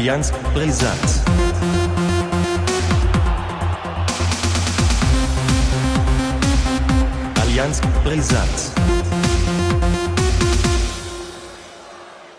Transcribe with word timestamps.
Allianz 0.00 0.32
Brisant. 0.54 0.98
Allianz 7.38 7.82
Brisant. 8.02 8.48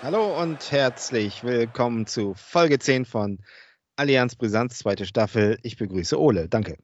Hallo 0.01 0.41
und 0.41 0.71
herzlich 0.71 1.43
willkommen 1.43 2.07
zu 2.07 2.33
Folge 2.33 2.79
10 2.79 3.05
von 3.05 3.37
Allianz 3.95 4.35
Brisanz, 4.35 4.79
zweite 4.79 5.05
Staffel. 5.05 5.59
Ich 5.61 5.77
begrüße 5.77 6.19
Ole. 6.19 6.49
Danke. 6.49 6.77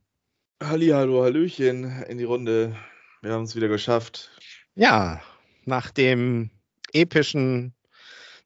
Hallihallo, 0.61 1.23
Hallöchen 1.23 2.04
in 2.04 2.19
die 2.19 2.23
Runde. 2.23 2.75
Wir 3.23 3.32
haben 3.32 3.46
es 3.46 3.55
wieder 3.55 3.68
geschafft. 3.68 4.29
Ja, 4.75 5.23
nach 5.65 5.89
dem 5.89 6.51
epischen, 6.93 7.73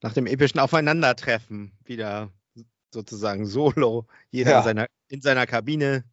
nach 0.02 0.14
dem 0.14 0.26
epischen 0.26 0.60
Aufeinandertreffen 0.60 1.72
wieder 1.86 2.32
sozusagen 2.94 3.46
solo, 3.46 4.08
jeder 4.32 4.52
Ja. 4.52 4.58
in, 4.60 4.64
seiner, 4.64 4.88
in 5.08 5.22
seiner 5.22 5.46
Kabine. 5.48 6.04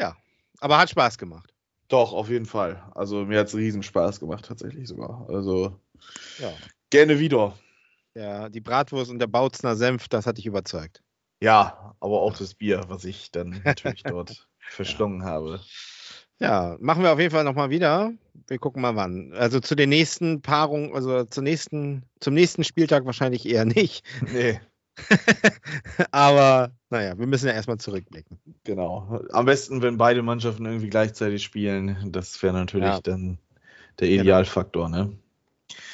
Ja, 0.00 0.16
aber 0.60 0.78
hat 0.78 0.90
Spaß 0.90 1.18
gemacht. 1.18 1.52
Doch, 1.88 2.12
auf 2.12 2.28
jeden 2.28 2.46
Fall. 2.46 2.82
Also 2.94 3.24
mir 3.24 3.40
hat 3.40 3.48
es 3.48 3.54
riesen 3.54 3.82
Spaß 3.82 4.20
gemacht, 4.20 4.44
tatsächlich 4.46 4.88
sogar. 4.88 5.26
Also 5.28 5.80
Ja. 6.38 6.56
gerne 6.90 7.18
wieder. 7.18 7.58
Der, 8.14 8.48
die 8.50 8.60
Bratwurst 8.60 9.10
und 9.10 9.18
der 9.18 9.26
Bautzner 9.26 9.76
Senf, 9.76 10.08
das 10.08 10.26
hat 10.26 10.38
dich 10.38 10.46
überzeugt. 10.46 11.02
Ja, 11.40 11.94
aber 12.00 12.22
auch 12.22 12.36
das 12.36 12.54
Bier, 12.54 12.84
was 12.88 13.04
ich 13.04 13.30
dann 13.30 13.60
natürlich 13.64 14.02
dort 14.04 14.48
verschlungen 14.58 15.24
habe. 15.24 15.60
Ja, 16.38 16.76
machen 16.80 17.02
wir 17.02 17.12
auf 17.12 17.18
jeden 17.18 17.30
Fall 17.30 17.44
nochmal 17.44 17.70
wieder. 17.70 18.12
Wir 18.48 18.58
gucken 18.58 18.82
mal 18.82 18.94
wann. 18.96 19.32
Also 19.34 19.60
zu 19.60 19.74
den 19.74 19.88
nächsten 19.88 20.40
Paarungen, 20.42 20.94
also 20.94 21.24
zur 21.24 21.42
nächsten, 21.42 22.04
zum 22.20 22.34
nächsten 22.34 22.62
Spieltag 22.64 23.04
wahrscheinlich 23.04 23.46
eher 23.46 23.64
nicht. 23.64 24.04
Nee, 24.32 24.60
Aber 26.10 26.70
naja, 26.90 27.18
wir 27.18 27.26
müssen 27.26 27.46
ja 27.46 27.52
erstmal 27.52 27.78
zurückblicken. 27.78 28.38
genau. 28.64 29.20
Am 29.32 29.44
besten, 29.46 29.82
wenn 29.82 29.96
beide 29.98 30.22
Mannschaften 30.22 30.64
irgendwie 30.66 30.88
gleichzeitig 30.90 31.42
spielen. 31.42 31.96
Das 32.12 32.42
wäre 32.42 32.54
natürlich 32.54 32.88
Ja. 32.88 33.00
dann 33.00 33.38
der 34.00 34.08
Idealfaktor, 34.08 34.88
ne? 34.88 35.12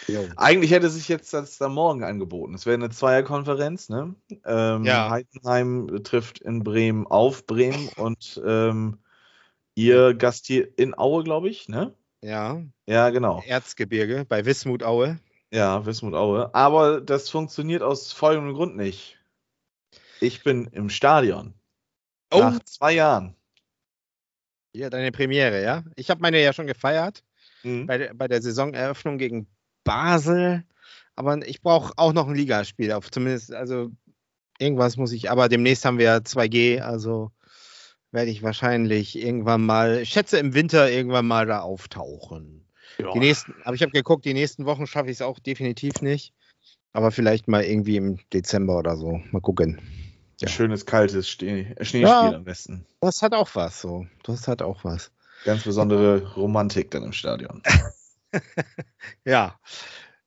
Jo. 0.08 0.28
Eigentlich 0.36 0.72
hätte 0.72 0.90
sich 0.90 1.08
jetzt 1.08 1.32
das 1.32 1.58
da 1.58 1.68
morgen 1.68 2.02
angeboten. 2.04 2.54
Es 2.54 2.66
wäre 2.66 2.74
eine 2.74 2.90
Zweierkonferenz, 2.90 3.88
ne? 3.88 4.14
Ähm, 4.44 4.84
Ja. 4.84 5.10
Heidenheim 5.10 6.00
trifft 6.02 6.40
in 6.40 6.62
Bremen 6.62 7.06
auf 7.06 7.46
Bremen 7.46 7.88
und 7.96 8.40
ähm, 8.44 8.98
ihr 9.74 10.14
Gast 10.14 10.46
hier 10.46 10.68
in 10.78 10.96
Aue, 10.96 11.24
glaube 11.24 11.48
ich, 11.48 11.68
ne? 11.68 11.94
Ja, 12.22 12.62
Ja, 12.86 13.10
genau. 13.10 13.42
Erzgebirge 13.46 14.24
bei 14.24 14.44
Wismut 14.44 14.82
Aue. 14.82 15.18
Ja, 15.50 15.84
Wismut 15.84 16.14
Aue. 16.14 16.54
Aber 16.54 17.00
das 17.00 17.28
funktioniert 17.28 17.82
aus 17.82 18.12
folgendem 18.12 18.54
Grund 18.54 18.76
nicht. 18.76 19.18
Ich 20.20 20.42
bin 20.44 20.66
im 20.68 20.88
Stadion. 20.88 21.54
Oh. 22.32 22.38
Nach 22.38 22.60
zwei 22.64 22.92
Jahren. 22.92 23.34
Ja, 24.74 24.88
deine 24.88 25.12
Premiere, 25.12 25.62
ja? 25.62 25.84
Ich 25.96 26.08
habe 26.10 26.20
meine 26.22 26.40
ja 26.42 26.52
schon 26.52 26.66
gefeiert 26.66 27.22
Mhm. 27.64 27.86
bei, 27.86 27.98
der- 27.98 28.14
bei 28.14 28.28
der 28.28 28.40
Saisoneröffnung 28.40 29.18
gegen 29.18 29.46
Basel. 29.84 30.64
Aber 31.16 31.46
ich 31.46 31.60
brauche 31.60 31.92
auch 31.96 32.12
noch 32.12 32.26
ein 32.28 32.34
Ligaspiel 32.34 32.92
auf. 32.92 33.10
Zumindest, 33.10 33.52
also 33.52 33.90
irgendwas 34.58 34.96
muss 34.96 35.12
ich, 35.12 35.30
aber 35.30 35.48
demnächst 35.48 35.84
haben 35.84 35.98
wir 35.98 36.06
ja 36.06 36.16
2G, 36.22 36.80
also 36.80 37.32
werde 38.12 38.30
ich 38.30 38.42
wahrscheinlich 38.42 39.18
irgendwann 39.18 39.64
mal, 39.64 40.00
ich 40.02 40.10
schätze 40.10 40.38
im 40.38 40.54
Winter 40.54 40.90
irgendwann 40.90 41.26
mal 41.26 41.46
da 41.46 41.60
auftauchen. 41.60 42.64
Ja. 42.98 43.10
Die 43.12 43.18
nächsten, 43.18 43.54
aber 43.64 43.74
ich 43.74 43.82
habe 43.82 43.92
geguckt, 43.92 44.24
die 44.24 44.34
nächsten 44.34 44.66
Wochen 44.66 44.86
schaffe 44.86 45.06
ich 45.06 45.16
es 45.16 45.22
auch 45.22 45.38
definitiv 45.38 46.02
nicht. 46.02 46.34
Aber 46.92 47.10
vielleicht 47.10 47.48
mal 47.48 47.64
irgendwie 47.64 47.96
im 47.96 48.18
Dezember 48.32 48.76
oder 48.76 48.96
so. 48.96 49.22
Mal 49.30 49.40
gucken. 49.40 49.80
Ja. 50.40 50.48
Schönes, 50.48 50.84
kaltes 50.84 51.28
Schnee 51.28 51.74
Schneespiel 51.80 52.02
Ja. 52.02 52.32
am 52.34 52.44
besten. 52.44 52.84
Das 53.00 53.22
hat 53.22 53.32
auch 53.32 53.48
was 53.54 53.80
so. 53.80 54.06
Das 54.24 54.46
hat 54.46 54.60
auch 54.60 54.84
was. 54.84 55.10
Ganz 55.44 55.64
besondere 55.64 56.34
Romantik 56.34 56.90
dann 56.90 57.04
im 57.04 57.12
Stadion. 57.12 57.62
Ja, 59.24 59.58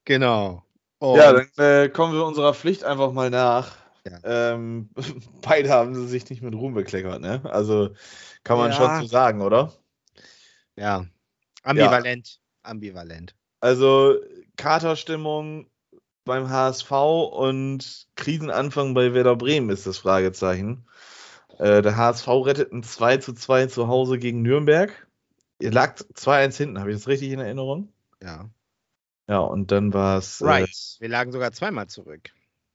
genau. 0.04 0.64
Und, 1.00 1.18
Ja, 1.18 1.34
dann 1.34 1.48
äh, 1.58 1.90
kommen 1.90 2.14
wir 2.14 2.24
unserer 2.24 2.54
Pflicht 2.54 2.84
einfach 2.84 3.12
mal 3.12 3.32
nach. 3.32 3.76
Ja. 4.08 4.20
Ähm, 4.24 4.90
beide 5.42 5.70
haben 5.70 5.96
sie 5.96 6.08
sich 6.08 6.30
nicht 6.30 6.42
mit 6.42 6.54
Ruhm 6.54 6.74
bekleckert, 6.74 7.22
ne? 7.22 7.42
Also 7.46 7.90
kann 8.44 8.58
man 8.58 8.72
Ja. 8.72 8.78
schon 8.78 9.02
so 9.02 9.08
sagen, 9.08 9.42
oder? 9.42 9.74
ja. 10.76 11.06
Ambivalent. 11.64 12.40
Ambivalent. 12.62 13.36
Also 13.60 14.16
Katerstimmung 14.58 15.68
beim 16.26 16.50
HSV 16.50 16.92
und 16.92 18.08
Krisenanfang 18.16 18.94
bei 18.94 19.14
Werder 19.14 19.36
Bremen 19.36 19.70
ist 19.70 19.88
das 19.88 19.98
Fragezeichen. 19.98 20.86
Äh, 21.58 21.82
der 21.82 21.98
HSV 21.98 22.28
rettet 22.28 22.72
ein 22.72 22.84
2 22.84 23.18
zu 23.18 23.34
2 23.34 23.68
zu 23.68 23.88
Hause 23.88 24.20
gegen 24.20 24.42
Nürnberg. 24.42 25.08
Ihr 25.60 25.72
lag 25.72 25.96
2-1 25.96 26.58
hinten, 26.58 26.80
habe 26.80 26.92
ich 26.92 26.98
das 26.98 27.08
richtig 27.08 27.32
in 27.32 27.40
Erinnerung? 27.40 27.94
Ja. 28.22 28.50
Ja, 29.28 29.40
und 29.40 29.72
dann 29.72 29.94
war 29.94 30.18
es 30.18 30.42
äh, 30.42 30.46
Right. 30.46 30.98
Wir 31.00 31.10
lagen 31.10 31.32
sogar 31.32 31.52
zweimal 31.52 31.88
zurück. 31.88 32.32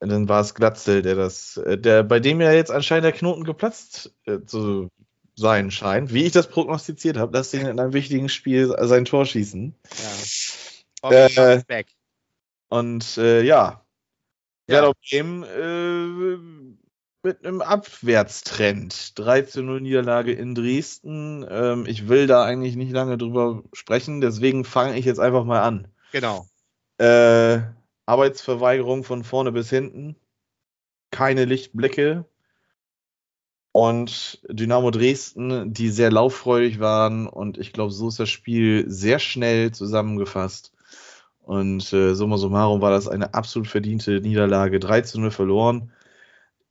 Dann 0.09 0.29
war 0.29 0.41
es 0.41 0.55
Glatzel, 0.55 1.03
der 1.03 1.15
das, 1.15 1.59
äh, 1.59 1.77
der, 1.77 2.03
bei 2.03 2.21
dem 2.21 2.41
ja 2.41 2.53
jetzt 2.53 2.71
anscheinend 2.71 3.05
der 3.05 3.13
Knoten 3.13 3.45
geplatzt 3.45 4.15
äh, 4.25 4.41
zu 4.45 4.89
sein 5.37 5.71
scheint, 5.71 6.13
wie 6.13 6.25
ich 6.25 6.33
das 6.33 6.49
prognostiziert 6.49 7.17
habe, 7.17 7.33
dass 7.33 7.53
ihn 7.55 7.67
in 7.67 7.79
einem 7.79 7.93
wichtigen 7.93 8.29
Spiel 8.29 8.75
sein 8.81 9.05
Tor 9.05 9.27
schießen. 9.27 9.75
Ja. 11.03 11.11
Äh. 11.11 11.85
Und 12.69 13.17
äh, 13.19 13.43
ja, 13.43 13.85
Ja. 14.67 14.75
Werder 14.75 14.93
Bremen 15.09 15.43
äh, 15.43 16.37
mit 17.23 17.45
einem 17.45 17.61
Abwärtstrend. 17.61 19.19
3 19.19 19.43
zu 19.43 19.63
0 19.63 19.81
Niederlage 19.81 20.33
in 20.33 20.55
Dresden. 20.55 21.45
Ähm, 21.49 21.87
ich 21.87 22.09
will 22.09 22.27
da 22.27 22.45
eigentlich 22.45 22.77
nicht 22.77 22.93
lange 22.93 23.19
drüber 23.19 23.63
sprechen, 23.73 24.21
deswegen 24.21 24.65
fange 24.65 24.99
ich 24.99 25.05
jetzt 25.05 25.21
einfach 25.21 25.45
mal 25.45 25.63
an. 25.63 25.89
Genau. 26.13 26.47
Äh, 26.99 27.61
Arbeitsverweigerung 28.11 29.05
von 29.05 29.23
vorne 29.25 29.53
bis 29.53 29.71
hinten. 29.71 30.17
Keine 31.11 31.45
Lichtblicke. 31.45 32.27
Und 33.73 34.41
Dynamo 34.49 34.91
Dresden, 34.91 35.73
die 35.73 35.91
sehr 35.91 36.11
lauffreudig 36.11 36.81
waren. 36.81 37.29
Und 37.29 37.57
ich 37.57 37.73
glaube, 37.73 37.93
so 37.93 38.09
ist 38.09 38.19
das 38.19 38.29
Spiel 38.29 38.85
sehr 38.89 39.21
schnell 39.21 39.71
zusammengefasst. 39.71 40.73
Und 41.43 41.93
äh, 41.93 42.15
summa 42.15 42.37
summarum 42.37 42.81
war 42.81 42.91
das 42.91 43.09
eine 43.09 43.33
absolut 43.35 43.69
verdiente 43.69 44.21
Niederlage. 44.21 44.81
3 44.81 45.03
zu 45.03 45.21
0 45.21 45.31
verloren. 45.31 45.93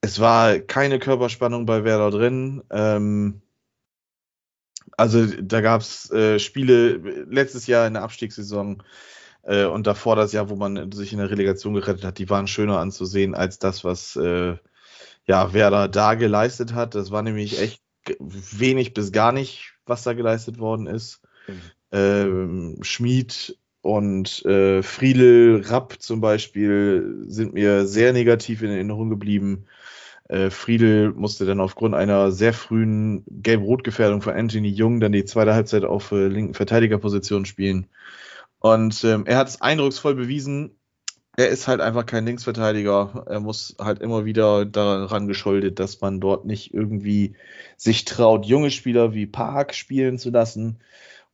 Es 0.02 0.20
war 0.20 0.60
keine 0.60 1.00
Körperspannung 1.00 1.66
bei 1.66 1.84
Werder 1.86 2.12
drin. 2.12 2.64
Ähm, 2.70 3.42
also 4.98 5.26
da 5.26 5.62
gab 5.62 5.82
es 5.82 6.12
äh, 6.12 6.40
Spiele 6.40 6.98
letztes 7.30 7.68
Jahr 7.68 7.88
in 7.88 7.94
der 7.94 8.04
Abstiegssaison 8.04 8.84
äh, 9.44 9.66
und 9.66 9.88
davor 9.88 10.16
das 10.16 10.32
Jahr, 10.32 10.50
wo 10.50 10.56
man 10.56 10.92
sich 10.92 11.14
in 11.14 11.20
der 11.20 11.30
Relegation 11.30 11.74
gerettet 11.74 12.04
hat, 12.04 12.18
die 12.18 12.30
waren 12.30 12.48
schöner 12.48 12.80
anzusehen 12.80 13.36
als 13.36 13.60
das, 13.60 13.84
was 13.84 14.16
äh, 14.16 14.56
ja, 15.26 15.54
Werder 15.54 15.88
da 15.88 16.16
geleistet 16.16 16.74
hat. 16.74 16.96
Das 16.96 17.12
war 17.12 17.22
nämlich 17.22 17.62
echt 17.62 17.82
wenig 18.20 18.94
bis 18.94 19.12
gar 19.12 19.32
nicht, 19.32 19.74
was 19.86 20.04
da 20.04 20.14
geleistet 20.14 20.60
worden 20.60 20.88
ist. 20.88 21.22
Mhm. 21.48 21.62
Ähm, 21.92 22.78
Schmid 22.82 23.58
und 23.82 24.46
äh, 24.46 24.84
Friedel 24.84 25.64
Rapp 25.66 25.96
zum 26.00 26.22
Beispiel 26.22 27.24
sind 27.28 27.54
mir 27.54 27.86
sehr 27.86 28.14
negativ 28.14 28.62
in 28.62 28.72
Erinnerung 28.72 29.10
geblieben. 29.10 29.66
Äh, 30.28 30.50
Friedel 30.50 31.12
musste 31.14 31.46
dann 31.46 31.60
aufgrund 31.60 31.96
einer 31.96 32.32
sehr 32.32 32.54
frühen 32.54 33.24
Gelb-Rot-Gefährdung 33.30 34.22
von 34.22 34.34
Anthony 34.34 34.70
Jung 34.70 35.00
dann 35.00 35.12
die 35.12 35.26
zweite 35.26 35.54
Halbzeit 35.54 35.84
auf 35.86 36.12
äh, 36.12 36.28
linken 36.28 36.54
Verteidigerposition 36.54 37.46
spielen. 37.46 37.88
Und 38.60 39.04
ähm, 39.04 39.26
er 39.26 39.38
hat 39.38 39.48
es 39.48 39.62
eindrucksvoll 39.62 40.16
bewiesen. 40.16 40.76
Er 41.38 41.48
ist 41.48 41.68
halt 41.68 41.80
einfach 41.80 42.06
kein 42.06 42.26
Linksverteidiger. 42.26 43.26
Er 43.28 43.40
muss 43.40 43.76
halt 43.80 44.00
immer 44.02 44.26
wieder 44.26 44.66
daran 44.66 45.28
geschuldet, 45.28 45.80
dass 45.80 46.02
man 46.02 46.20
dort 46.20 46.46
nicht 46.46 46.74
irgendwie 46.74 47.36
sich 47.78 48.04
traut, 48.04 48.46
junge 48.46 48.72
Spieler 48.72 49.14
wie 49.14 49.26
Park 49.26 49.74
spielen 49.74 50.18
zu 50.18 50.32
lassen. 50.32 50.80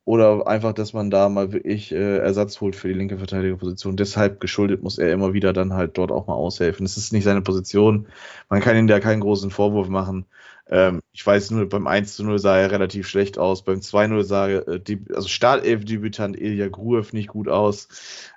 Oder 0.05 0.45
einfach, 0.47 0.73
dass 0.73 0.93
man 0.93 1.09
da 1.09 1.29
mal 1.29 1.51
wirklich 1.51 1.91
äh, 1.91 2.17
Ersatz 2.17 2.61
holt 2.61 2.75
für 2.75 2.87
die 2.87 2.93
linke 2.93 3.17
Verteidigerposition. 3.17 3.97
Deshalb 3.97 4.39
geschuldet 4.39 4.83
muss 4.83 4.99
er 4.99 5.11
immer 5.11 5.33
wieder 5.33 5.51
dann 5.51 5.73
halt 5.73 5.97
dort 5.97 6.11
auch 6.11 6.27
mal 6.27 6.35
aushelfen. 6.35 6.85
Es 6.85 6.95
ist 6.95 7.11
nicht 7.11 7.23
seine 7.23 7.41
Position. 7.41 8.07
Man 8.47 8.61
kann 8.61 8.77
ihm 8.77 8.85
da 8.85 8.99
keinen 8.99 9.21
großen 9.21 9.49
Vorwurf 9.49 9.89
machen. 9.89 10.27
Ähm, 10.67 11.01
ich 11.11 11.25
weiß 11.25 11.51
nur, 11.51 11.67
beim 11.69 11.87
1 11.87 12.15
zu 12.15 12.23
0 12.23 12.37
sah 12.37 12.57
er 12.57 12.71
relativ 12.71 13.07
schlecht 13.07 13.39
aus. 13.39 13.63
Beim 13.63 13.79
2-0 13.79 14.23
sah 14.23 14.47
äh, 14.49 14.79
die, 14.79 15.01
also 15.13 15.27
Startelf-Debütant 15.27 16.39
Ilya 16.39 16.67
Gruev 16.67 17.11
nicht 17.13 17.29
gut 17.29 17.47
aus. 17.47 17.87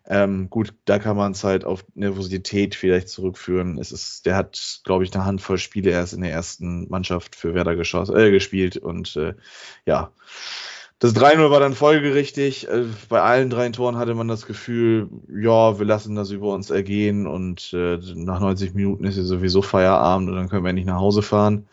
Ähm, 0.07 0.49
gut, 0.49 0.75
da 0.87 0.99
kann 0.99 1.17
man 1.19 1.33
es 1.33 1.45
halt 1.45 1.65
auf 1.67 1.85
Nervosität 1.95 2.75
vielleicht 2.75 3.11
zurückführen. 3.11 3.79
Es 3.79 3.93
ist, 3.93 4.25
der 4.25 4.37
hat, 4.37 4.81
glaube 4.85 5.05
ich, 5.05 5.15
eine 5.15 5.25
Handvoll 5.27 5.59
Spiele 5.59 5.91
erst 5.91 6.15
in 6.15 6.23
der 6.23 6.33
ersten 6.33 6.89
Mannschaft 6.89 7.37
für 7.37 7.55
Werder 7.55 7.77
geschoss, 7.77 8.09
äh, 8.11 8.31
gespielt 8.31 8.79
und 8.79 9.17
äh, 9.17 9.35
ja. 9.85 10.13
Das 11.01 11.15
3-0 11.15 11.51
war 11.51 11.61
dann 11.61 11.75
folgerichtig. 11.75 12.69
Äh, 12.69 12.87
bei 13.09 13.23
allen 13.23 13.51
drei 13.51 13.69
Toren 13.71 13.97
hatte 13.99 14.15
man 14.15 14.27
das 14.27 14.47
Gefühl, 14.47 15.09
ja, 15.29 15.79
wir 15.79 15.87
lassen 15.87 16.17
das 16.17 16.31
über 16.31 16.53
uns 16.53 16.71
ergehen 16.71 17.27
und 17.29 17.73
äh, 17.73 17.99
nach 18.15 18.41
90 18.41 18.75
Minuten 18.75 19.05
ist 19.05 19.17
ja 19.17 19.23
sowieso 19.23 19.63
Feierabend 19.63 20.29
und 20.29 20.37
dann 20.37 20.49
können 20.49 20.65
wir 20.65 20.73
nicht 20.73 20.87
nach 20.87 20.99
Hause 20.99 21.23
fahren. 21.23 21.69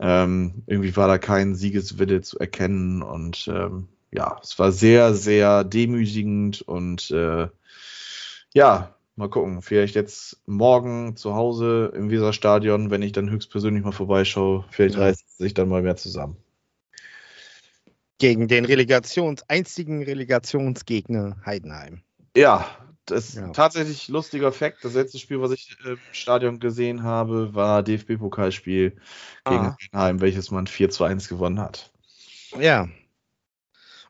Ähm, 0.00 0.62
irgendwie 0.66 0.96
war 0.96 1.08
da 1.08 1.18
kein 1.18 1.54
Siegeswille 1.54 2.22
zu 2.22 2.38
erkennen 2.38 3.02
und 3.02 3.48
ähm, 3.48 3.88
ja, 4.10 4.38
es 4.42 4.58
war 4.58 4.72
sehr, 4.72 5.14
sehr 5.14 5.62
demütigend 5.64 6.62
und 6.62 7.10
äh, 7.10 7.48
ja, 8.54 8.94
mal 9.16 9.28
gucken. 9.28 9.60
Vielleicht 9.60 9.94
jetzt 9.94 10.40
morgen 10.46 11.16
zu 11.16 11.34
Hause 11.34 11.92
im 11.94 12.10
Weserstadion, 12.10 12.90
wenn 12.90 13.02
ich 13.02 13.12
dann 13.12 13.30
höchstpersönlich 13.30 13.84
mal 13.84 13.92
vorbeischaue, 13.92 14.64
vielleicht 14.70 14.94
ja. 14.94 15.02
reißt 15.02 15.24
es 15.28 15.36
sich 15.36 15.54
dann 15.54 15.68
mal 15.68 15.82
mehr 15.82 15.96
zusammen 15.96 16.36
gegen 18.18 18.48
den 18.48 18.64
Relegations, 18.64 19.42
einzigen 19.48 20.02
Relegationsgegner 20.02 21.36
Heidenheim. 21.44 22.02
Ja, 22.36 22.66
das 23.06 23.30
ist 23.30 23.34
ja. 23.36 23.48
tatsächlich 23.48 24.08
lustiger 24.08 24.50
Fakt. 24.50 24.84
Das 24.84 24.94
letzte 24.94 25.18
Spiel, 25.18 25.40
was 25.40 25.52
ich 25.52 25.76
im 25.84 25.98
Stadion 26.12 26.58
gesehen 26.58 27.02
habe, 27.02 27.54
war 27.54 27.82
DFB-Pokalspiel 27.82 28.90
gegen 28.90 29.00
ah. 29.44 29.76
Heidenheim, 29.92 30.20
welches 30.20 30.50
man 30.50 30.66
4 30.66 30.90
zu 30.90 31.04
1 31.04 31.28
gewonnen 31.28 31.60
hat. 31.60 31.92
Ja. 32.58 32.88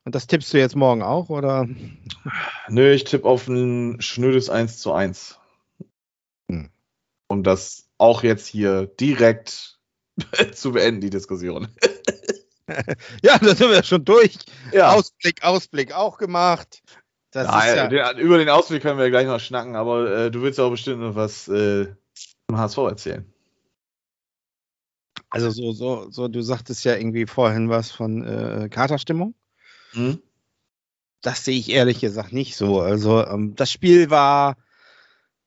Und 0.05 0.15
das 0.15 0.27
tippst 0.27 0.53
du 0.53 0.59
jetzt 0.59 0.77
morgen 0.77 1.03
auch, 1.03 1.31
oder? 1.31 1.67
Nö, 2.69 2.93
ich 2.93 3.05
tippe 3.05 3.27
auf 3.27 3.49
ein 3.49 4.01
schnödes 4.01 4.51
1 4.51 4.79
zu 4.79 4.93
1. 4.93 5.41
Hm. 6.51 6.69
Um 7.29 7.43
das 7.43 7.89
auch 7.99 8.23
jetzt 8.23 8.47
hier 8.47 8.87
direkt 8.87 9.79
zu 10.53 10.73
beenden, 10.73 11.01
die 11.01 11.11
Diskussion. 11.11 11.69
ja, 13.23 13.39
da 13.39 13.55
sind 13.55 13.71
wir 13.71 13.83
schon 13.83 14.05
durch. 14.05 14.37
Ja. 14.73 14.93
Ausblick, 14.93 15.43
Ausblick 15.43 15.93
auch 15.93 16.19
gemacht. 16.19 16.83
Das 17.31 17.49
Nein, 17.49 17.93
ja 17.93 18.17
über 18.17 18.39
den 18.39 18.49
Ausblick 18.49 18.83
können 18.83 18.99
wir 18.99 19.11
gleich 19.11 19.27
noch 19.27 19.41
schnacken, 19.41 19.75
aber 19.75 20.09
äh, 20.11 20.31
du 20.31 20.43
willst 20.43 20.59
ja 20.59 20.65
auch 20.65 20.71
bestimmt 20.71 21.01
noch 21.01 21.17
was 21.17 21.49
äh, 21.49 21.87
zum 22.49 22.59
HSV 22.59 22.79
erzählen. 22.79 23.35
Also 25.31 25.51
so, 25.51 25.73
so, 25.73 26.11
so, 26.11 26.29
du 26.29 26.43
sagtest 26.43 26.85
ja 26.85 26.95
irgendwie 26.95 27.27
vorhin 27.27 27.69
was 27.69 27.91
von 27.91 28.25
äh, 28.25 28.69
Katerstimmung. 28.69 29.35
Mhm. 29.93 30.23
Das 31.23 31.45
sehe 31.45 31.59
ich 31.59 31.71
ehrlich 31.71 31.99
gesagt 32.01 32.33
nicht 32.33 32.55
so. 32.55 32.81
Also 32.81 33.27
ähm, 33.27 33.57
das 33.57 33.73
Spiel 33.73 34.11
war 34.11 34.57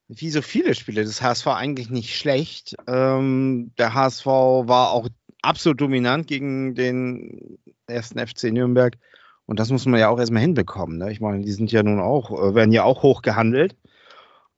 wie 0.09 0.29
so 0.29 0.41
viele 0.41 0.73
Spiele 0.73 1.03
des 1.03 1.21
HSV 1.21 1.47
eigentlich 1.47 1.89
nicht 1.89 2.17
schlecht. 2.17 2.75
Ähm, 2.87 3.71
der 3.77 3.93
HSV 3.93 4.25
war 4.25 4.91
auch 4.91 5.07
absolut 5.41 5.81
dominant 5.81 6.27
gegen 6.27 6.75
den 6.75 7.57
ersten 7.87 8.19
FC 8.19 8.45
Nürnberg. 8.45 8.97
Und 9.45 9.59
das 9.59 9.69
muss 9.69 9.85
man 9.85 9.99
ja 9.99 10.09
auch 10.09 10.19
erstmal 10.19 10.41
hinbekommen. 10.41 10.97
Ne? 10.97 11.11
Ich 11.11 11.21
meine, 11.21 11.43
die 11.43 11.51
sind 11.51 11.71
ja 11.71 11.81
nun 11.81 11.99
auch, 11.99 12.31
äh, 12.31 12.55
werden 12.55 12.73
ja 12.73 12.83
auch 12.83 13.03
hoch 13.03 13.21
gehandelt. 13.21 13.75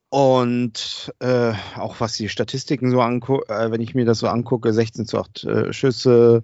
Und 0.10 1.14
äh, 1.20 1.54
auch 1.78 2.00
was 2.00 2.14
die 2.14 2.30
Statistiken 2.30 2.90
so 2.90 3.00
angucke, 3.00 3.54
äh, 3.54 3.72
wenn 3.72 3.82
ich 3.82 3.94
mir 3.94 4.06
das 4.06 4.18
so 4.20 4.28
angucke, 4.28 4.74
16 4.74 5.06
zu 5.06 5.20
8 5.20 5.44
äh, 5.44 5.74
Schüsse, 5.74 6.44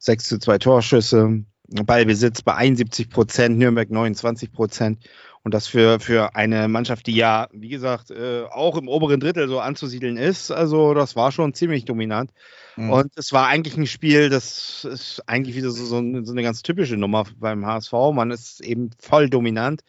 6 0.00 0.28
zu 0.28 0.38
2 0.38 0.58
Torschüsse, 0.58 1.44
Ballbesitz 1.68 2.42
bei 2.42 2.54
71 2.54 3.08
Prozent, 3.08 3.58
Nürnberg 3.58 3.90
29 3.90 4.52
Prozent. 4.52 5.02
Und 5.46 5.54
das 5.54 5.68
für, 5.68 6.00
für 6.00 6.34
eine 6.34 6.66
Mannschaft, 6.66 7.06
die 7.06 7.14
ja, 7.14 7.46
wie 7.52 7.68
gesagt, 7.68 8.10
äh, 8.10 8.42
auch 8.50 8.76
im 8.76 8.88
oberen 8.88 9.20
Drittel 9.20 9.46
so 9.46 9.60
anzusiedeln 9.60 10.16
ist. 10.16 10.50
Also 10.50 10.92
das 10.92 11.14
war 11.14 11.30
schon 11.30 11.54
ziemlich 11.54 11.84
dominant. 11.84 12.32
Mhm. 12.74 12.90
Und 12.90 13.12
es 13.14 13.32
war 13.32 13.46
eigentlich 13.46 13.76
ein 13.76 13.86
Spiel, 13.86 14.28
das 14.28 14.84
ist 14.84 15.22
eigentlich 15.28 15.54
wieder 15.54 15.70
so, 15.70 15.84
so, 15.84 16.24
so 16.24 16.32
eine 16.32 16.42
ganz 16.42 16.62
typische 16.62 16.96
Nummer 16.96 17.26
beim 17.36 17.64
HSV. 17.64 17.92
Man 18.12 18.32
ist 18.32 18.60
eben 18.60 18.90
voll 18.98 19.30
dominant. 19.30 19.82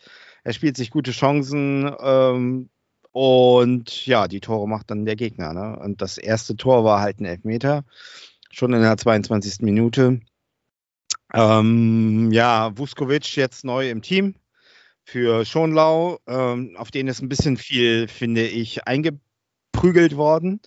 Er 0.43 0.53
spielt 0.53 0.77
sich 0.77 0.91
gute 0.91 1.09
Chancen. 1.09 1.91
Ähm, 2.01 2.69
und 3.11 4.05
ja, 4.05 4.27
die 4.27 4.41
Tore 4.41 4.67
macht 4.67 4.91
dann 4.91 5.05
der 5.05 5.15
Gegner. 5.15 5.53
Ne? 5.53 5.79
Und 5.79 6.03
das 6.03 6.19
erste 6.19 6.55
Tor 6.55 6.83
war 6.83 7.01
halt 7.01 7.19
ein 7.19 7.25
Elfmeter. 7.25 7.83
Schon 8.51 8.73
in 8.73 8.81
der 8.81 8.95
22. 8.95 9.61
Minute. 9.61 10.19
Ähm, 11.33 12.31
ja, 12.31 12.77
Vuskovic 12.77 13.35
jetzt 13.35 13.65
neu 13.65 13.89
im 13.89 14.03
Team 14.03 14.35
für 15.07 15.45
Schonlau. 15.45 16.19
Ähm, 16.27 16.75
auf 16.77 16.91
den 16.91 17.07
ist 17.07 17.21
ein 17.21 17.29
bisschen 17.29 17.55
viel, 17.55 18.09
finde 18.09 18.45
ich, 18.45 18.87
eingeprügelt 18.87 20.17
worden. 20.17 20.59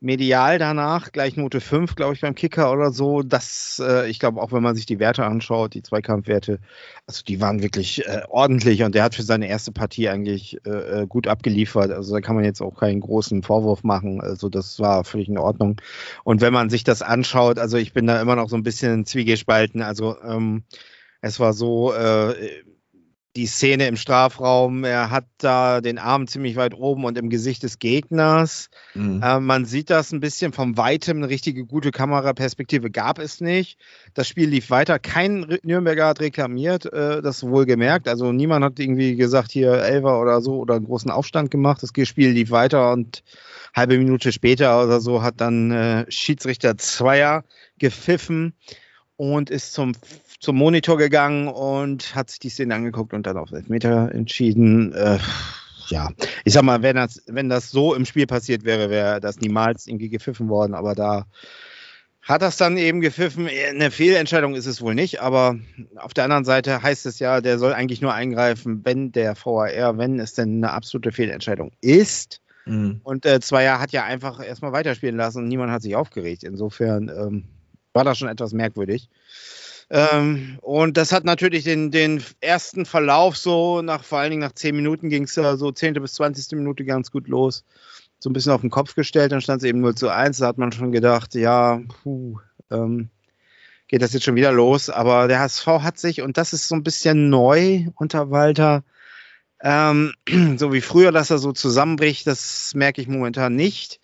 Medial 0.00 0.58
danach 0.58 1.12
gleich 1.12 1.36
Note 1.36 1.60
5, 1.60 1.94
glaube 1.94 2.14
ich, 2.14 2.20
beim 2.20 2.34
Kicker 2.34 2.72
oder 2.72 2.90
so. 2.90 3.22
Das, 3.22 3.80
äh, 3.82 4.10
ich 4.10 4.18
glaube, 4.18 4.42
auch 4.42 4.50
wenn 4.52 4.62
man 4.62 4.74
sich 4.74 4.86
die 4.86 4.98
Werte 4.98 5.24
anschaut, 5.24 5.72
die 5.74 5.82
Zweikampfwerte, 5.82 6.58
also 7.06 7.22
die 7.22 7.40
waren 7.40 7.62
wirklich 7.62 8.04
äh, 8.06 8.22
ordentlich 8.28 8.82
und 8.82 8.94
der 8.94 9.04
hat 9.04 9.14
für 9.14 9.22
seine 9.22 9.48
erste 9.48 9.72
Partie 9.72 10.08
eigentlich 10.08 10.58
äh, 10.66 11.02
äh 11.02 11.06
gut 11.06 11.28
abgeliefert. 11.28 11.92
Also 11.92 12.12
da 12.12 12.20
kann 12.20 12.34
man 12.34 12.44
jetzt 12.44 12.60
auch 12.60 12.78
keinen 12.78 13.00
großen 13.00 13.42
Vorwurf 13.42 13.84
machen. 13.84 14.20
Also 14.20 14.48
das 14.48 14.80
war 14.80 15.04
völlig 15.04 15.28
in 15.28 15.38
Ordnung. 15.38 15.80
Und 16.24 16.40
wenn 16.40 16.52
man 16.52 16.70
sich 16.70 16.82
das 16.84 17.02
anschaut, 17.02 17.58
also 17.58 17.76
ich 17.76 17.92
bin 17.92 18.06
da 18.06 18.20
immer 18.20 18.36
noch 18.36 18.48
so 18.48 18.56
ein 18.56 18.64
bisschen 18.64 19.06
zwiegespalten. 19.06 19.80
Also 19.80 20.20
ähm, 20.22 20.64
es 21.22 21.40
war 21.40 21.52
so, 21.52 21.94
äh, 21.94 22.34
die 23.36 23.46
Szene 23.46 23.86
im 23.86 23.96
Strafraum. 23.96 24.82
Er 24.84 25.10
hat 25.10 25.26
da 25.38 25.80
den 25.80 25.98
Arm 25.98 26.26
ziemlich 26.26 26.56
weit 26.56 26.74
oben 26.74 27.04
und 27.04 27.18
im 27.18 27.28
Gesicht 27.28 27.62
des 27.62 27.78
Gegners. 27.78 28.70
Mhm. 28.94 29.22
Äh, 29.22 29.40
man 29.40 29.66
sieht 29.66 29.90
das 29.90 30.12
ein 30.12 30.20
bisschen 30.20 30.52
vom 30.52 30.76
Weitem. 30.76 31.18
Eine 31.18 31.28
richtige 31.28 31.64
gute 31.64 31.90
Kameraperspektive 31.90 32.90
gab 32.90 33.18
es 33.18 33.40
nicht. 33.40 33.78
Das 34.14 34.26
Spiel 34.26 34.48
lief 34.48 34.70
weiter. 34.70 34.98
Kein 34.98 35.58
Nürnberger 35.62 36.06
hat 36.06 36.20
reklamiert, 36.20 36.86
äh, 36.86 37.20
das 37.20 37.42
wohl 37.42 37.66
gemerkt. 37.66 38.08
Also 38.08 38.32
niemand 38.32 38.64
hat 38.64 38.78
irgendwie 38.80 39.16
gesagt, 39.16 39.52
hier 39.52 39.72
Elfer 39.72 40.20
oder 40.20 40.40
so 40.40 40.58
oder 40.58 40.74
einen 40.74 40.86
großen 40.86 41.10
Aufstand 41.10 41.50
gemacht. 41.50 41.82
Das 41.82 42.08
Spiel 42.08 42.30
lief 42.30 42.50
weiter 42.50 42.92
und 42.92 43.22
halbe 43.74 43.98
Minute 43.98 44.32
später 44.32 44.82
oder 44.82 45.00
so 45.00 45.22
hat 45.22 45.40
dann 45.40 45.70
äh, 45.70 46.06
Schiedsrichter 46.08 46.78
Zweier 46.78 47.44
gepfiffen 47.78 48.54
und 49.16 49.50
ist 49.50 49.72
zum, 49.72 49.92
zum 50.40 50.56
Monitor 50.56 50.98
gegangen 50.98 51.48
und 51.48 52.14
hat 52.14 52.30
sich 52.30 52.38
die 52.38 52.48
Szene 52.48 52.74
angeguckt 52.74 53.12
und 53.14 53.26
dann 53.26 53.36
auf 53.36 53.52
Elfmeter 53.52 54.12
entschieden. 54.12 54.92
Äh, 54.92 55.18
ja, 55.88 56.10
ich 56.44 56.52
sag 56.52 56.62
mal, 56.62 56.82
wenn 56.82 56.96
das, 56.96 57.22
wenn 57.26 57.48
das 57.48 57.70
so 57.70 57.94
im 57.94 58.04
Spiel 58.04 58.26
passiert 58.26 58.64
wäre, 58.64 58.90
wäre 58.90 59.20
das 59.20 59.40
niemals 59.40 59.86
irgendwie 59.86 60.08
gepfiffen 60.08 60.48
worden, 60.48 60.74
aber 60.74 60.94
da 60.94 61.26
hat 62.22 62.42
das 62.42 62.56
dann 62.56 62.76
eben 62.76 63.00
gepfiffen. 63.00 63.48
Eine 63.68 63.92
Fehlentscheidung 63.92 64.56
ist 64.56 64.66
es 64.66 64.82
wohl 64.82 64.96
nicht, 64.96 65.20
aber 65.20 65.56
auf 65.96 66.12
der 66.12 66.24
anderen 66.24 66.44
Seite 66.44 66.82
heißt 66.82 67.06
es 67.06 67.20
ja, 67.20 67.40
der 67.40 67.58
soll 67.58 67.72
eigentlich 67.72 68.00
nur 68.00 68.12
eingreifen, 68.12 68.84
wenn 68.84 69.12
der 69.12 69.36
VAR, 69.36 69.96
wenn 69.96 70.18
es 70.18 70.34
denn 70.34 70.56
eine 70.56 70.72
absolute 70.72 71.12
Fehlentscheidung 71.12 71.70
ist. 71.80 72.42
Mhm. 72.64 73.00
Und 73.04 73.24
äh, 73.26 73.38
Zweier 73.38 73.78
hat 73.78 73.92
ja 73.92 74.02
einfach 74.02 74.44
erstmal 74.44 74.72
weiterspielen 74.72 75.16
lassen 75.16 75.44
und 75.44 75.48
niemand 75.48 75.70
hat 75.70 75.82
sich 75.82 75.94
aufgeregt. 75.94 76.42
Insofern, 76.42 77.08
ähm, 77.08 77.44
war 77.96 78.04
das 78.04 78.18
schon 78.18 78.28
etwas 78.28 78.52
merkwürdig. 78.52 79.08
Ähm, 79.88 80.58
und 80.62 80.96
das 80.96 81.12
hat 81.12 81.24
natürlich 81.24 81.64
den, 81.64 81.90
den 81.90 82.22
ersten 82.40 82.86
Verlauf 82.86 83.36
so, 83.36 83.82
nach, 83.82 84.02
vor 84.02 84.18
allen 84.18 84.30
Dingen 84.30 84.42
nach 84.42 84.52
10 84.52 84.74
Minuten 84.74 85.08
ging 85.08 85.24
es 85.24 85.36
ja 85.36 85.56
so 85.56 85.70
10. 85.70 85.94
bis 85.94 86.14
20. 86.14 86.56
Minute 86.58 86.84
ganz 86.84 87.10
gut 87.10 87.28
los. 87.28 87.64
So 88.18 88.30
ein 88.30 88.32
bisschen 88.32 88.52
auf 88.52 88.62
den 88.62 88.70
Kopf 88.70 88.94
gestellt, 88.94 89.32
dann 89.32 89.40
stand 89.40 89.62
es 89.62 89.68
eben 89.68 89.80
0 89.80 89.94
zu 89.94 90.08
1. 90.08 90.38
Da 90.38 90.46
hat 90.48 90.58
man 90.58 90.72
schon 90.72 90.90
gedacht, 90.90 91.34
ja, 91.34 91.80
puh, 92.02 92.38
ähm, 92.70 93.10
geht 93.88 94.02
das 94.02 94.12
jetzt 94.12 94.24
schon 94.24 94.34
wieder 94.34 94.52
los. 94.52 94.90
Aber 94.90 95.28
der 95.28 95.40
HSV 95.40 95.66
hat 95.66 95.98
sich, 95.98 96.22
und 96.22 96.36
das 96.36 96.52
ist 96.52 96.66
so 96.66 96.74
ein 96.74 96.82
bisschen 96.82 97.28
neu 97.28 97.86
unter 97.94 98.30
Walter, 98.30 98.82
ähm, 99.60 100.14
so 100.56 100.72
wie 100.72 100.80
früher, 100.80 101.12
dass 101.12 101.30
er 101.30 101.38
so 101.38 101.52
zusammenbricht, 101.52 102.26
das 102.26 102.72
merke 102.74 103.00
ich 103.00 103.08
momentan 103.08 103.54
nicht. 103.54 104.00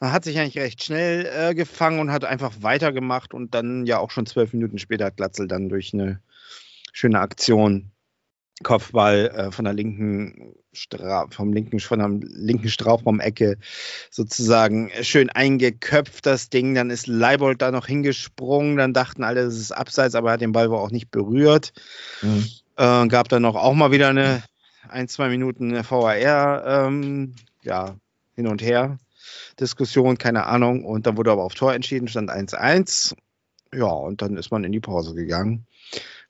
Er 0.00 0.12
hat 0.12 0.24
sich 0.24 0.38
eigentlich 0.38 0.58
recht 0.58 0.82
schnell 0.82 1.26
äh, 1.26 1.54
gefangen 1.54 2.00
und 2.00 2.12
hat 2.12 2.24
einfach 2.24 2.52
weitergemacht 2.60 3.32
und 3.32 3.54
dann 3.54 3.86
ja 3.86 3.98
auch 3.98 4.10
schon 4.10 4.26
zwölf 4.26 4.52
Minuten 4.52 4.78
später 4.78 5.06
hat 5.06 5.16
Glatzel 5.16 5.48
dann 5.48 5.68
durch 5.68 5.94
eine 5.94 6.20
schöne 6.92 7.20
Aktion 7.20 7.90
Kopfball 8.62 9.30
äh, 9.34 9.50
von 9.50 9.64
der 9.64 9.74
linken 9.74 10.54
Stra 10.72 11.26
vom 11.30 11.52
linken 11.52 11.78
von 11.80 11.98
der 11.98 12.08
linken 12.08 12.68
Strafraum-Ecke 12.68 13.58
sozusagen 14.10 14.90
schön 15.02 15.30
eingeköpft 15.30 16.24
das 16.24 16.48
Ding. 16.50 16.74
Dann 16.74 16.90
ist 16.90 17.06
Leibold 17.06 17.62
da 17.62 17.70
noch 17.70 17.86
hingesprungen. 17.86 18.76
Dann 18.76 18.92
dachten 18.92 19.24
alle, 19.24 19.42
es 19.42 19.58
ist 19.58 19.72
abseits, 19.72 20.14
aber 20.14 20.30
er 20.30 20.32
hat 20.34 20.40
den 20.40 20.52
Ball 20.52 20.70
wohl 20.70 20.78
auch 20.78 20.90
nicht 20.90 21.10
berührt. 21.10 21.72
Mhm. 22.22 22.46
Äh, 22.76 23.06
gab 23.08 23.28
dann 23.28 23.42
noch 23.42 23.56
auch 23.56 23.74
mal 23.74 23.90
wieder 23.90 24.08
eine 24.08 24.42
ein 24.88 25.08
zwei 25.08 25.28
Minuten 25.28 25.72
VAR 25.72 26.86
ähm, 26.86 27.34
ja 27.62 27.96
hin 28.34 28.46
und 28.46 28.62
her. 28.62 28.98
Diskussion, 29.60 30.18
keine 30.18 30.46
Ahnung. 30.46 30.84
Und 30.84 31.06
dann 31.06 31.16
wurde 31.16 31.30
aber 31.30 31.44
auf 31.44 31.54
Tor 31.54 31.74
entschieden, 31.74 32.08
stand 32.08 32.30
1-1. 32.30 33.14
Ja, 33.74 33.86
und 33.86 34.22
dann 34.22 34.36
ist 34.36 34.50
man 34.50 34.64
in 34.64 34.72
die 34.72 34.80
Pause 34.80 35.14
gegangen. 35.14 35.66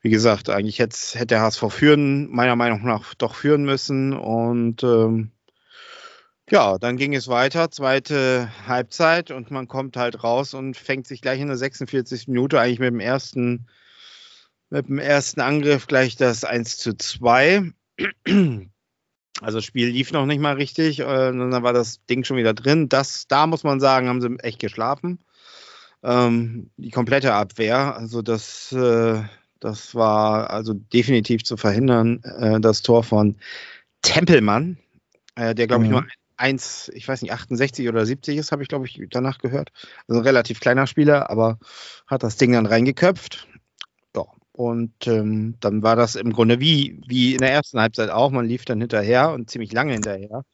Wie 0.01 0.09
gesagt, 0.09 0.49
eigentlich 0.49 0.79
hätte, 0.79 0.97
hätte 1.13 1.27
der 1.27 1.41
HSV 1.41 1.63
führen, 1.69 2.29
meiner 2.29 2.55
Meinung 2.55 2.83
nach 2.83 3.13
doch 3.15 3.35
führen 3.35 3.63
müssen. 3.63 4.13
Und 4.13 4.83
ähm, 4.83 5.31
ja, 6.49 6.77
dann 6.77 6.97
ging 6.97 7.13
es 7.13 7.27
weiter, 7.27 7.71
zweite 7.71 8.49
Halbzeit 8.65 9.31
und 9.31 9.51
man 9.51 9.67
kommt 9.67 9.97
halt 9.97 10.23
raus 10.23 10.53
und 10.53 10.77
fängt 10.77 11.05
sich 11.07 11.21
gleich 11.21 11.41
in 11.41 11.47
der 11.47 11.57
46. 11.57 12.27
Minute 12.27 12.59
eigentlich 12.59 12.79
mit 12.79 12.91
dem 12.91 12.99
ersten 12.99 13.67
mit 14.69 14.87
dem 14.87 14.99
ersten 14.99 15.41
Angriff 15.41 15.87
gleich 15.87 16.15
das 16.15 16.43
1 16.43 16.77
zu 16.77 16.93
2. 16.97 17.71
Also 19.41 19.59
das 19.59 19.65
Spiel 19.65 19.87
lief 19.89 20.11
noch 20.11 20.25
nicht 20.25 20.39
mal 20.39 20.55
richtig, 20.55 20.99
äh, 20.99 21.05
dann 21.05 21.63
war 21.63 21.73
das 21.73 22.03
Ding 22.05 22.23
schon 22.23 22.37
wieder 22.37 22.53
drin. 22.53 22.89
Das, 22.89 23.27
da 23.27 23.45
muss 23.47 23.63
man 23.63 23.79
sagen, 23.79 24.07
haben 24.07 24.21
sie 24.21 24.35
echt 24.39 24.59
geschlafen. 24.59 25.19
Ähm, 26.03 26.69
die 26.77 26.91
komplette 26.91 27.33
Abwehr, 27.33 27.95
also 27.97 28.21
das, 28.21 28.71
äh, 28.71 29.21
das 29.59 29.95
war 29.95 30.49
also 30.49 30.73
definitiv 30.73 31.43
zu 31.43 31.57
verhindern, 31.57 32.21
äh, 32.23 32.59
das 32.59 32.81
Tor 32.81 33.03
von 33.03 33.35
Tempelmann, 34.01 34.77
äh, 35.35 35.55
der 35.55 35.67
glaube 35.67 35.83
ich 35.83 35.89
Mhm. 35.89 35.97
nur 35.97 36.05
1, 36.37 36.91
ich 36.93 37.07
weiß 37.07 37.23
nicht, 37.23 37.33
68 37.33 37.89
oder 37.89 38.05
70 38.05 38.37
ist, 38.37 38.51
habe 38.51 38.61
ich 38.61 38.69
glaube 38.69 38.85
ich 38.85 39.01
danach 39.09 39.39
gehört. 39.39 39.71
Also 40.07 40.21
ein 40.21 40.25
relativ 40.25 40.59
kleiner 40.59 40.85
Spieler, 40.85 41.29
aber 41.31 41.57
hat 42.05 42.23
das 42.23 42.37
Ding 42.37 42.53
dann 42.53 42.67
reingeköpft. 42.67 43.47
Und 44.57 45.05
ähm, 45.05 45.53
dann 45.59 45.83
war 45.83 45.95
das 45.95 46.15
im 46.15 46.33
Grunde 46.33 46.59
wie, 46.59 46.99
wie 47.05 47.33
in 47.33 47.41
der 47.41 47.51
ersten 47.51 47.79
Halbzeit 47.79 48.09
auch. 48.09 48.31
Man 48.31 48.47
lief 48.47 48.65
dann 48.65 48.81
hinterher 48.81 49.31
und 49.31 49.51
ziemlich 49.51 49.71
lange 49.71 49.93
hinterher. 49.93 50.45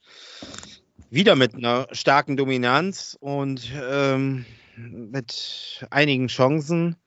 Wieder 1.10 1.38
mit 1.38 1.56
einer 1.56 1.88
starken 1.94 2.36
Dominanz 2.36 3.16
und 3.22 3.72
ähm, 3.82 4.46
mit 4.76 5.88
einigen 5.90 6.28
Chancen. 6.28 6.98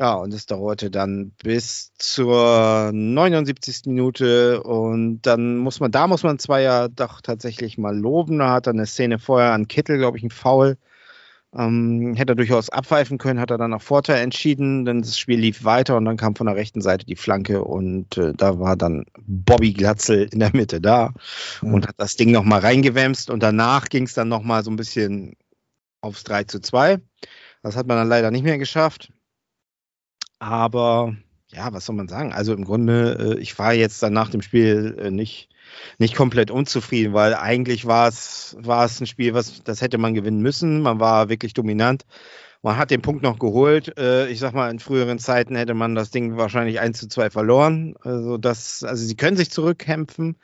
Ja, 0.00 0.14
und 0.14 0.34
es 0.34 0.46
dauerte 0.46 0.90
dann 0.90 1.30
bis 1.44 1.92
zur 1.96 2.90
79. 2.92 3.82
Minute 3.86 4.64
und 4.64 5.22
dann 5.22 5.58
muss 5.58 5.78
man, 5.78 5.92
da 5.92 6.08
muss 6.08 6.24
man 6.24 6.38
ja 6.60 6.88
doch 6.88 7.20
tatsächlich 7.20 7.78
mal 7.78 7.96
loben, 7.96 8.40
da 8.40 8.50
hat 8.50 8.66
er 8.66 8.72
eine 8.72 8.86
Szene 8.86 9.20
vorher 9.20 9.52
an 9.52 9.68
Kittel, 9.68 9.98
glaube 9.98 10.18
ich, 10.18 10.24
ein 10.24 10.30
Foul. 10.30 10.76
Ähm, 11.52 12.14
hätte 12.14 12.32
er 12.32 12.36
durchaus 12.36 12.70
abpfeifen 12.70 13.18
können, 13.18 13.40
hat 13.40 13.50
er 13.50 13.58
dann 13.58 13.72
nach 13.72 13.82
Vorteil 13.82 14.22
entschieden, 14.22 14.84
denn 14.84 15.02
das 15.02 15.18
Spiel 15.18 15.40
lief 15.40 15.64
weiter 15.64 15.96
und 15.96 16.04
dann 16.04 16.16
kam 16.16 16.36
von 16.36 16.46
der 16.46 16.54
rechten 16.54 16.80
Seite 16.80 17.04
die 17.04 17.16
Flanke 17.16 17.64
und 17.64 18.16
äh, 18.18 18.32
da 18.36 18.60
war 18.60 18.76
dann 18.76 19.04
Bobby 19.18 19.72
Glatzel 19.72 20.28
in 20.32 20.38
der 20.38 20.54
Mitte 20.54 20.80
da 20.80 21.12
Mhm. 21.62 21.74
und 21.74 21.88
hat 21.88 21.96
das 21.98 22.14
Ding 22.14 22.30
nochmal 22.30 22.60
reingewämst 22.60 23.30
und 23.30 23.42
danach 23.42 23.88
ging 23.88 24.04
es 24.04 24.14
dann 24.14 24.28
nochmal 24.28 24.62
so 24.62 24.70
ein 24.70 24.76
bisschen 24.76 25.34
aufs 26.02 26.22
3 26.22 26.44
zu 26.44 26.60
2. 26.60 27.00
Das 27.62 27.76
hat 27.76 27.86
man 27.88 27.96
dann 27.96 28.08
leider 28.08 28.30
nicht 28.30 28.44
mehr 28.44 28.58
geschafft. 28.58 29.12
Aber 30.38 31.14
ja, 31.52 31.72
was 31.72 31.84
soll 31.86 31.96
man 31.96 32.08
sagen? 32.08 32.32
Also 32.32 32.54
im 32.54 32.64
Grunde, 32.64 33.36
äh, 33.36 33.40
ich 33.40 33.58
war 33.58 33.74
jetzt 33.74 34.02
dann 34.02 34.12
nach 34.12 34.30
dem 34.30 34.40
Spiel 34.42 34.96
äh, 34.98 35.10
nicht, 35.10 35.48
nicht 35.98 36.14
komplett 36.14 36.50
unzufrieden, 36.50 37.12
weil 37.12 37.34
eigentlich 37.34 37.86
war 37.86 38.08
es, 38.08 38.56
war 38.60 38.84
es 38.84 39.00
ein 39.00 39.06
Spiel, 39.06 39.34
was, 39.34 39.62
das 39.64 39.80
hätte 39.80 39.98
man 39.98 40.14
gewinnen 40.14 40.40
müssen. 40.40 40.82
Man 40.82 41.00
war 41.00 41.28
wirklich 41.28 41.54
dominant. 41.54 42.04
Man 42.62 42.76
hat 42.76 42.90
den 42.90 43.00
Punkt 43.00 43.22
noch 43.22 43.38
geholt. 43.38 43.96
Äh, 43.98 44.28
ich 44.28 44.38
sag 44.38 44.52
mal, 44.52 44.70
in 44.70 44.80
früheren 44.80 45.18
Zeiten 45.18 45.56
hätte 45.56 45.74
man 45.74 45.94
das 45.94 46.10
Ding 46.10 46.36
wahrscheinlich 46.36 46.78
1 46.78 46.98
zu 46.98 47.08
2 47.08 47.30
verloren. 47.30 47.94
Also, 48.02 48.36
das, 48.36 48.84
also 48.84 49.04
sie 49.04 49.16
können 49.16 49.36
sich 49.36 49.50
zurückkämpfen. 49.50 50.36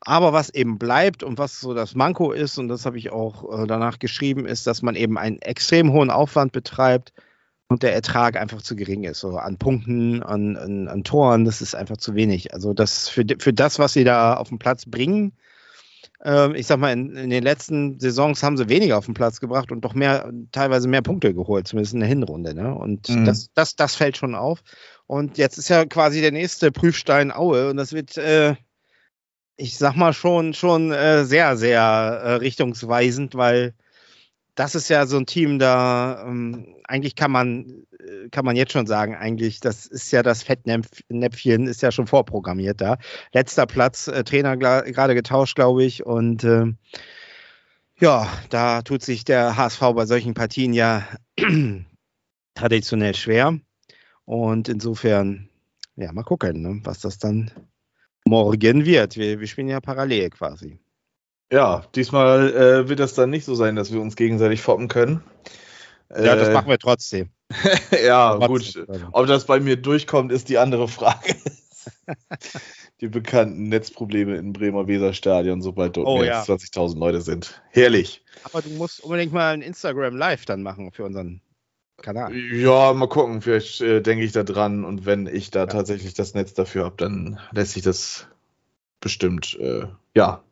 Aber 0.00 0.32
was 0.32 0.50
eben 0.50 0.78
bleibt 0.78 1.22
und 1.22 1.38
was 1.38 1.60
so 1.60 1.74
das 1.74 1.94
Manko 1.94 2.32
ist, 2.32 2.58
und 2.58 2.68
das 2.68 2.84
habe 2.84 2.98
ich 2.98 3.10
auch 3.10 3.62
äh, 3.62 3.66
danach 3.66 3.98
geschrieben, 3.98 4.46
ist, 4.46 4.66
dass 4.66 4.82
man 4.82 4.96
eben 4.96 5.16
einen 5.16 5.40
extrem 5.40 5.92
hohen 5.92 6.10
Aufwand 6.10 6.52
betreibt 6.52 7.12
und 7.72 7.82
der 7.82 7.94
Ertrag 7.94 8.36
einfach 8.36 8.62
zu 8.62 8.76
gering 8.76 9.04
ist. 9.04 9.20
So 9.20 9.36
an 9.36 9.58
Punkten, 9.58 10.22
an, 10.22 10.56
an, 10.56 10.88
an 10.88 11.04
Toren, 11.04 11.44
das 11.44 11.60
ist 11.60 11.74
einfach 11.74 11.96
zu 11.96 12.14
wenig. 12.14 12.54
Also 12.54 12.74
das 12.74 13.08
für, 13.08 13.24
für 13.38 13.52
das, 13.52 13.78
was 13.78 13.92
sie 13.92 14.04
da 14.04 14.34
auf 14.34 14.48
den 14.48 14.58
Platz 14.58 14.84
bringen, 14.86 15.32
ähm, 16.24 16.54
ich 16.54 16.66
sag 16.66 16.78
mal, 16.78 16.92
in, 16.92 17.16
in, 17.16 17.30
den 17.30 17.42
letzten 17.42 17.98
Saisons 17.98 18.42
haben 18.42 18.56
sie 18.56 18.68
weniger 18.68 18.96
auf 18.96 19.06
den 19.06 19.14
Platz 19.14 19.40
gebracht 19.40 19.72
und 19.72 19.80
doch 19.80 19.94
mehr, 19.94 20.30
teilweise 20.52 20.86
mehr 20.86 21.02
Punkte 21.02 21.34
geholt, 21.34 21.66
zumindest 21.66 21.94
in 21.94 22.00
der 22.00 22.08
Hinrunde. 22.08 22.54
Ne? 22.54 22.74
Und 22.74 23.08
mhm. 23.08 23.24
das, 23.24 23.48
das, 23.54 23.74
das 23.74 23.96
fällt 23.96 24.16
schon 24.16 24.34
auf. 24.34 24.62
Und 25.06 25.36
jetzt 25.38 25.58
ist 25.58 25.68
ja 25.68 25.84
quasi 25.84 26.20
der 26.20 26.32
nächste 26.32 26.70
Prüfstein 26.70 27.32
Aue 27.32 27.70
und 27.70 27.76
das 27.76 27.92
wird, 27.92 28.16
äh, 28.16 28.54
ich 29.56 29.76
sag 29.78 29.96
mal, 29.96 30.12
schon, 30.12 30.54
schon 30.54 30.92
äh, 30.92 31.24
sehr, 31.24 31.56
sehr 31.56 31.80
äh, 31.80 32.34
richtungsweisend, 32.34 33.34
weil 33.34 33.74
das 34.54 34.74
ist 34.74 34.88
ja 34.88 35.06
so 35.06 35.16
ein 35.16 35.26
Team, 35.26 35.58
da 35.58 36.24
ähm, 36.26 36.76
eigentlich 36.84 37.14
kann 37.14 37.30
man, 37.30 37.86
kann 38.30 38.44
man 38.44 38.56
jetzt 38.56 38.72
schon 38.72 38.86
sagen, 38.86 39.14
eigentlich, 39.14 39.60
das 39.60 39.86
ist 39.86 40.10
ja 40.10 40.22
das 40.22 40.42
Fettnäpfchen, 40.42 41.66
ist 41.66 41.82
ja 41.82 41.90
schon 41.90 42.06
vorprogrammiert 42.06 42.80
da. 42.80 42.98
Letzter 43.32 43.66
Platz, 43.66 44.08
äh, 44.08 44.24
Trainer 44.24 44.56
gerade 44.56 45.14
getauscht, 45.14 45.54
glaube 45.54 45.84
ich. 45.84 46.04
Und 46.04 46.44
äh, 46.44 46.66
ja, 47.98 48.28
da 48.50 48.82
tut 48.82 49.02
sich 49.02 49.24
der 49.24 49.56
HSV 49.56 49.80
bei 49.94 50.06
solchen 50.06 50.34
Partien 50.34 50.74
ja 50.74 51.06
traditionell 52.54 53.14
schwer. 53.14 53.58
Und 54.24 54.68
insofern, 54.68 55.48
ja, 55.96 56.12
mal 56.12 56.24
gucken, 56.24 56.62
ne, 56.62 56.80
was 56.84 57.00
das 57.00 57.18
dann 57.18 57.50
morgen 58.26 58.84
wird. 58.84 59.16
Wir, 59.16 59.40
wir 59.40 59.46
spielen 59.46 59.68
ja 59.68 59.80
parallel 59.80 60.30
quasi. 60.30 60.78
Ja, 61.52 61.84
diesmal 61.94 62.54
äh, 62.54 62.88
wird 62.88 62.98
das 62.98 63.12
dann 63.12 63.28
nicht 63.28 63.44
so 63.44 63.54
sein, 63.54 63.76
dass 63.76 63.92
wir 63.92 64.00
uns 64.00 64.16
gegenseitig 64.16 64.62
foppen 64.62 64.88
können. 64.88 65.22
Ja, 66.08 66.34
das 66.34 66.50
machen 66.50 66.68
wir 66.68 66.78
trotzdem. 66.78 67.28
ja, 68.04 68.38
trotzdem. 68.38 68.86
gut. 68.86 69.06
Ob 69.12 69.26
das 69.26 69.44
bei 69.44 69.60
mir 69.60 69.76
durchkommt, 69.76 70.32
ist 70.32 70.48
die 70.48 70.56
andere 70.56 70.88
Frage. 70.88 71.36
die 73.02 73.08
bekannten 73.08 73.68
Netzprobleme 73.68 74.36
im 74.36 74.54
Bremer 74.54 74.86
Weserstadion, 74.86 75.60
sobald 75.60 75.98
dort 75.98 76.06
oh, 76.06 76.18
mehr 76.18 76.26
ja. 76.26 76.38
als 76.40 76.48
20.000 76.48 76.98
Leute 76.98 77.20
sind. 77.20 77.60
Herrlich. 77.68 78.24
Aber 78.44 78.62
du 78.62 78.70
musst 78.70 79.04
unbedingt 79.04 79.34
mal 79.34 79.52
ein 79.52 79.60
Instagram 79.60 80.16
Live 80.16 80.46
dann 80.46 80.62
machen 80.62 80.90
für 80.90 81.04
unseren 81.04 81.42
Kanal. 82.00 82.34
Ja, 82.34 82.94
mal 82.94 83.08
gucken. 83.08 83.42
Vielleicht 83.42 83.82
äh, 83.82 84.00
denke 84.00 84.24
ich 84.24 84.32
da 84.32 84.42
dran 84.42 84.86
und 84.86 85.04
wenn 85.04 85.26
ich 85.26 85.50
da 85.50 85.60
ja. 85.60 85.66
tatsächlich 85.66 86.14
das 86.14 86.32
Netz 86.32 86.54
dafür 86.54 86.86
habe, 86.86 86.96
dann 86.96 87.38
lässt 87.52 87.72
sich 87.72 87.82
das 87.82 88.26
bestimmt, 89.00 89.58
äh, 89.60 89.86
ja, 90.14 90.42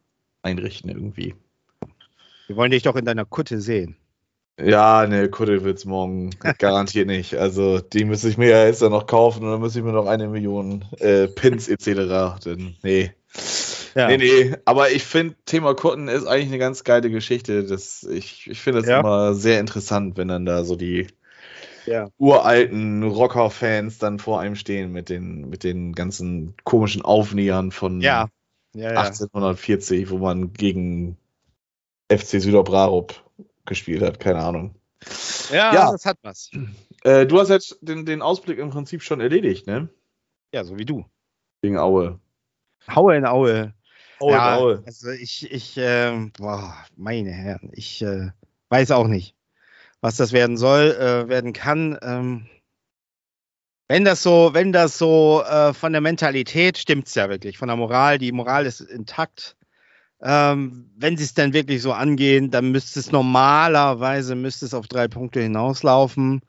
einrichten 0.43 0.91
irgendwie. 0.91 1.35
Wir 2.47 2.57
wollen 2.57 2.71
dich 2.71 2.83
doch 2.83 2.97
in 2.97 3.05
deiner 3.05 3.25
Kutte 3.25 3.61
sehen. 3.61 3.97
Ja, 4.63 5.07
ne, 5.07 5.29
Kutte 5.29 5.65
wird's 5.65 5.85
morgen 5.85 6.31
garantiert 6.59 7.07
nicht. 7.07 7.37
Also 7.37 7.81
die 7.81 8.05
müsste 8.05 8.29
ich 8.29 8.39
mir 8.39 8.51
ja 8.51 8.65
jetzt 8.65 8.83
dann 8.83 8.93
noch 8.93 9.07
kaufen 9.07 9.45
und 9.45 9.51
dann 9.51 9.61
müsste 9.61 9.79
ich 9.79 9.85
mir 9.85 9.93
noch 9.93 10.07
eine 10.07 10.29
Million 10.29 10.85
äh, 10.99 11.29
Pins 11.29 11.69
etc. 11.69 12.45
Denn, 12.45 12.77
nee. 12.83 13.13
Ja. 13.95 14.09
Nee, 14.09 14.19
nee. 14.19 14.57
Aber 14.65 14.91
ich 14.91 15.05
finde, 15.05 15.37
Thema 15.47 15.75
Kutten 15.75 16.09
ist 16.09 16.27
eigentlich 16.27 16.49
eine 16.49 16.59
ganz 16.59 16.85
geile 16.85 17.11
Geschichte. 17.11 17.65
Das, 17.65 18.03
ich 18.05 18.49
ich 18.49 18.61
finde 18.61 18.81
das 18.81 18.89
ja. 18.89 19.01
immer 19.01 19.35
sehr 19.35 19.61
interessant, 19.61 20.17
wenn 20.17 20.29
dann 20.29 20.47
da 20.47 20.65
so 20.65 20.77
die 20.77 21.09
ja. 21.87 22.09
uralten 22.19 23.03
Rocker-Fans 23.03 23.99
dann 23.99 24.19
vor 24.19 24.41
einem 24.41 24.57
stehen 24.57 24.93
mit 24.93 25.09
den, 25.09 25.49
mit 25.49 25.65
den 25.65 25.93
ganzen 25.93 26.55
komischen 26.65 27.03
Aufnähern 27.03 27.73
von 27.73 28.01
ja. 28.01 28.29
1840, 28.75 30.11
wo 30.11 30.19
man 30.19 30.53
gegen 30.53 31.17
FC 32.11 32.41
Süderbrarup 32.41 33.25
gespielt 33.65 34.03
hat, 34.03 34.21
keine 34.21 34.41
Ahnung. 34.41 34.75
Ja, 35.51 35.75
ja. 35.75 35.93
das 35.93 36.05
hat 36.05 36.19
was. 36.23 36.51
Äh, 37.03 37.27
du 37.27 37.41
hast 37.41 37.49
jetzt 37.49 37.79
den, 37.81 38.05
den 38.05 38.23
Ausblick 38.23 38.59
im 38.59 38.71
Prinzip 38.71 39.03
schon 39.03 39.21
erledigt, 39.21 39.67
ne? 39.67 39.89
Ja, 40.53 40.65
so 40.65 40.77
wie 40.79 40.85
du. 40.85 41.05
Gegen 41.63 41.79
Aue. 41.79 42.21
Aue 42.87 43.17
in 43.17 43.25
Aue. 43.25 43.73
Aue 44.19 44.33
ja, 44.33 44.55
in 44.55 44.63
Aue. 44.63 44.83
Also 44.87 45.11
ich, 45.11 45.51
ich, 45.51 45.77
äh, 45.79 46.31
boah, 46.39 46.75
meine 46.97 47.31
Herren, 47.31 47.71
ich 47.73 48.03
äh, 48.03 48.31
weiß 48.69 48.91
auch 48.91 49.07
nicht, 49.07 49.35
was 50.01 50.17
das 50.17 50.33
werden 50.33 50.57
soll, 50.57 50.91
äh, 50.93 51.29
werden 51.29 51.53
kann. 51.53 51.99
Ähm, 52.03 52.47
wenn 53.91 54.05
das 54.05 54.23
so, 54.23 54.51
wenn 54.53 54.71
das 54.71 54.99
so 54.99 55.43
äh, 55.43 55.75
von 55.75 55.91
der 55.91 56.01
Mentalität 56.01 56.79
stimmt's 56.79 57.17
ja 57.17 57.29
wirklich, 57.29 57.59
von 57.59 57.67
der 57.67 57.77
Moral, 57.77 58.19
die 58.19 58.31
Moral 58.31 58.65
ist 58.65 58.81
intakt. 58.81 59.57
Ähm, 60.23 60.89
wenn 60.97 61.17
sie 61.17 61.25
es 61.25 61.35
dann 61.35 61.55
wirklich 61.55 61.83
so 61.83 61.93
angehen, 61.93 62.53
dann 62.53 62.71
müsste 62.71 63.01
es 63.01 63.11
normalerweise 63.11 64.37
müsste 64.37 64.67
es 64.67 64.75
auf 64.75 64.87
drei 64.87 65.09
Punkte 65.09 65.41
hinauslaufen. 65.41 66.41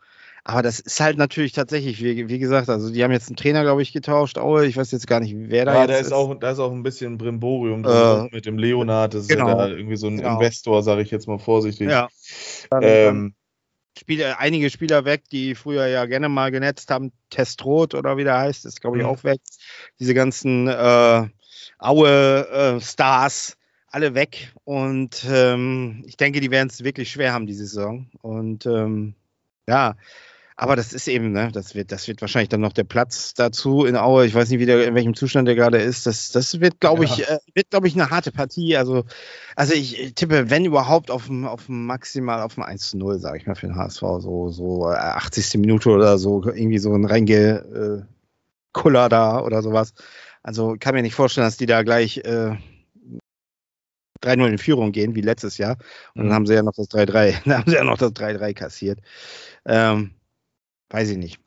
Aber 0.44 0.62
das 0.62 0.80
ist 0.80 1.00
halt 1.00 1.18
natürlich 1.18 1.52
tatsächlich, 1.54 2.04
wie, 2.04 2.30
wie 2.30 2.38
gesagt, 2.38 2.70
also 2.70 2.92
die 2.92 3.04
haben 3.04 3.12
jetzt 3.12 3.30
einen 3.30 3.38
Trainer, 3.38 3.64
glaube 3.64 3.82
ich, 3.82 3.92
getauscht. 3.92 4.38
Aue, 4.38 4.68
ich 4.68 4.78
weiß 4.78 4.92
jetzt 4.92 5.08
gar 5.08 5.20
nicht, 5.20 5.34
wer 5.36 5.66
da 5.66 5.74
ja, 5.74 5.80
jetzt 5.82 5.90
da 5.90 5.96
ist. 5.96 6.08
ist. 6.08 6.14
Auch, 6.14 6.36
da 6.36 6.52
ist 6.52 6.60
auch 6.60 6.72
ein 6.72 6.84
bisschen 6.84 7.18
Brimborium 7.18 7.84
Äh, 7.84 8.30
mit 8.32 8.46
dem 8.46 8.60
Leonard. 8.60 9.16
Das 9.16 9.28
genau. 9.28 9.48
ist 9.48 9.50
ja 9.50 9.56
da 9.56 9.68
irgendwie 9.68 9.98
so 9.98 10.06
ein 10.06 10.18
Genau. 10.18 10.36
Investor, 10.36 10.84
sage 10.84 11.02
ich 11.02 11.10
jetzt 11.10 11.28
mal 11.28 11.40
vorsichtig. 11.40 11.90
Ja. 11.90 12.08
Ähm, 12.80 13.34
Spieler, 13.98 14.40
einige 14.40 14.70
Spieler 14.70 15.06
weg, 15.06 15.24
die 15.32 15.54
früher 15.56 15.88
ja 15.88 16.06
gerne 16.06 16.30
mal 16.30 16.52
genetzt 16.52 16.90
haben. 16.92 17.12
Testrot 17.30 17.94
oder 17.94 18.18
wie 18.18 18.24
der 18.24 18.38
heißt, 18.38 18.66
ist 18.66 18.82
glaube 18.82 18.98
ich 18.98 19.04
Mhm. 19.04 19.10
auch 19.10 19.24
weg. 19.24 19.42
Diese 20.00 20.14
ganzen 20.14 20.68
äh, 20.68 21.28
Aue-Stars, 21.80 23.58
alle 23.88 24.16
weg. 24.16 24.54
Und 24.64 25.26
ähm, 25.30 26.04
ich 26.06 26.18
denke, 26.18 26.40
die 26.40 26.52
werden 26.52 26.70
es 26.70 26.84
wirklich 26.84 27.12
schwer 27.12 27.34
haben, 27.34 27.48
diese 27.48 27.66
Saison. 27.66 28.10
Und 28.22 28.66
ähm, 28.66 29.16
ja, 29.68 29.96
aber 30.62 30.76
das 30.76 30.94
ist 30.94 31.08
eben, 31.08 31.32
ne, 31.32 31.50
das 31.52 31.74
wird, 31.74 31.92
das 31.92 32.08
wird 32.08 32.22
wahrscheinlich 32.22 32.50
dann 32.50 32.62
noch 32.62 32.74
der 32.74 32.84
Platz 32.84 33.34
dazu 33.34 33.84
in 33.84 33.98
Aue. 33.98 34.28
Ich 34.28 34.36
weiß 34.36 34.50
nicht, 34.52 34.60
wie 34.60 34.68
der, 34.68 34.86
in 34.88 34.94
welchem 34.94 35.16
Zustand 35.16 35.48
der 35.48 35.56
gerade 35.56 35.80
ist. 35.80 36.06
Das, 36.06 36.30
das 36.32 36.60
wird, 36.60 36.80
glaube 36.80 37.04
ich, 37.04 37.28
äh, 37.28 37.40
wird, 37.56 37.72
glaube 37.72 37.88
ich, 37.88 37.96
eine 37.96 38.12
harte 38.12 38.32
Partie. 38.32 38.78
Also, 38.78 39.04
also 39.56 39.74
ich 39.74 40.14
tippe, 40.14 40.52
wenn 40.52 40.64
überhaupt, 40.64 41.10
auf 41.10 41.26
dem, 41.26 41.46
auf 41.46 41.66
dem 41.66 41.88
maximal 41.88 42.44
auf 42.44 42.54
dem 42.54 42.64
1 42.64 42.92
zu 42.92 42.98
0, 43.00 43.18
sage 43.18 43.40
ich 43.40 43.48
mal, 43.48 43.56
für 43.56 43.66
den 43.66 43.76
HSV. 43.76 44.02
So, 44.20 44.50
so 44.50 44.92
äh, 44.92 44.98
80. 44.98 45.60
Minute 45.60 45.90
oder 45.90 46.20
so, 46.20 46.44
irgendwie 46.44 46.78
so 46.78 46.94
ein 46.94 47.06
reinge, 47.06 48.06
Kuller 48.74 49.10
da 49.10 49.42
oder 49.42 49.64
sowas. 49.64 49.94
Also 50.44 50.76
kann 50.80 50.94
mir 50.94 51.02
nicht 51.02 51.16
vorstellen, 51.16 51.48
dass 51.48 51.58
die 51.58 51.66
da 51.66 51.82
gleich 51.84 52.18
äh, 52.18 52.56
3-0 54.24 54.48
in 54.48 54.58
Führung 54.60 54.92
gehen, 54.92 55.16
wie 55.16 55.22
letztes 55.22 55.58
Jahr. 55.58 55.78
Und 56.14 56.22
dann 56.22 56.28
Mhm. 56.28 56.34
haben 56.34 56.46
sie 56.46 56.54
ja 56.54 56.64
noch 56.64 56.74
das 56.76 56.88
3-3, 56.90 57.34
dann 57.46 57.58
haben 57.58 57.70
sie 57.70 57.78
ja 57.78 57.84
noch 57.84 57.98
das 57.98 58.12
3-3 58.12 58.54
kassiert. 58.54 59.00
Ähm, 59.66 60.12
weiß 60.92 61.10
ich 61.10 61.18
nicht. 61.18 61.40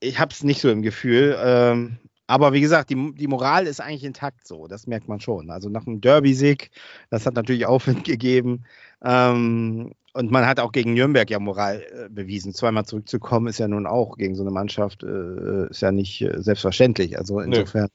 Ich 0.00 0.18
habe 0.18 0.32
es 0.32 0.42
nicht 0.42 0.60
so 0.60 0.70
im 0.70 0.82
Gefühl. 0.82 1.36
Ähm, 1.40 1.98
aber 2.26 2.52
wie 2.52 2.60
gesagt, 2.60 2.90
die, 2.90 3.12
die 3.14 3.26
Moral 3.26 3.66
ist 3.66 3.80
eigentlich 3.80 4.04
intakt 4.04 4.46
so. 4.46 4.66
Das 4.66 4.86
merkt 4.86 5.08
man 5.08 5.20
schon. 5.20 5.50
Also 5.50 5.68
nach 5.70 5.84
dem 5.84 6.00
Derby-Sieg, 6.00 6.70
das 7.10 7.26
hat 7.26 7.34
natürlich 7.34 7.66
Aufwind 7.66 8.04
gegeben. 8.04 8.64
Ähm, 9.02 9.92
und 10.12 10.30
man 10.30 10.46
hat 10.46 10.60
auch 10.60 10.72
gegen 10.72 10.94
Nürnberg 10.94 11.30
ja 11.30 11.38
Moral 11.38 11.82
äh, 11.90 12.08
bewiesen. 12.10 12.52
Zweimal 12.52 12.84
zurückzukommen 12.84 13.46
ist 13.46 13.58
ja 13.58 13.68
nun 13.68 13.86
auch 13.86 14.16
gegen 14.16 14.34
so 14.34 14.42
eine 14.42 14.50
Mannschaft, 14.50 15.02
äh, 15.04 15.68
ist 15.70 15.80
ja 15.80 15.92
nicht 15.92 16.20
äh, 16.20 16.42
selbstverständlich. 16.42 17.18
Also 17.18 17.40
insofern, 17.40 17.88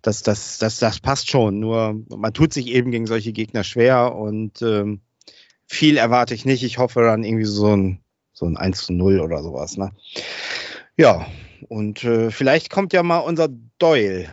das, 0.00 0.22
das, 0.22 0.58
das, 0.58 0.78
das 0.78 1.00
passt 1.00 1.28
schon. 1.28 1.60
Nur 1.60 2.00
man 2.08 2.32
tut 2.32 2.52
sich 2.52 2.68
eben 2.68 2.90
gegen 2.90 3.06
solche 3.06 3.32
Gegner 3.32 3.64
schwer 3.64 4.14
und 4.14 4.62
ähm, 4.62 5.00
viel 5.66 5.96
erwarte 5.96 6.34
ich 6.34 6.44
nicht. 6.44 6.62
Ich 6.62 6.78
hoffe 6.78 7.00
dann 7.02 7.24
irgendwie 7.24 7.44
so 7.44 7.76
ein, 7.76 8.03
so 8.34 8.46
ein 8.46 8.56
1 8.56 8.86
zu 8.86 8.92
0 8.92 9.20
oder 9.20 9.42
sowas. 9.42 9.76
Ne? 9.78 9.92
Ja, 10.96 11.26
und 11.68 12.04
äh, 12.04 12.30
vielleicht 12.30 12.70
kommt 12.70 12.92
ja 12.92 13.02
mal 13.02 13.18
unser 13.18 13.48
Doyle. 13.78 14.28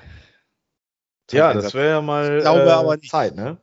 Ja, 1.32 1.54
das 1.54 1.74
wäre 1.74 1.90
ja 1.90 2.02
mal 2.02 2.38
Ich 2.38 2.44
glaube 2.44 2.62
äh, 2.62 2.70
aber 2.70 2.98
nicht. 2.98 3.10
Zeit, 3.10 3.36
ne? 3.36 3.58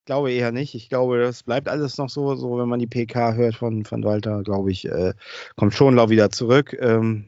Ich 0.00 0.04
glaube 0.04 0.32
eher 0.32 0.52
nicht. 0.52 0.74
Ich 0.74 0.88
glaube, 0.88 1.18
das 1.18 1.42
bleibt 1.42 1.68
alles 1.68 1.96
noch 1.98 2.10
so, 2.10 2.36
so 2.36 2.58
wenn 2.58 2.68
man 2.68 2.78
die 2.78 2.86
PK 2.86 3.34
hört 3.34 3.56
von, 3.56 3.84
von 3.84 4.04
Walter, 4.04 4.42
glaube 4.42 4.70
ich, 4.70 4.84
äh, 4.84 5.14
kommt 5.56 5.74
Schonlau 5.74 6.10
wieder 6.10 6.30
zurück. 6.30 6.76
Ähm, 6.78 7.24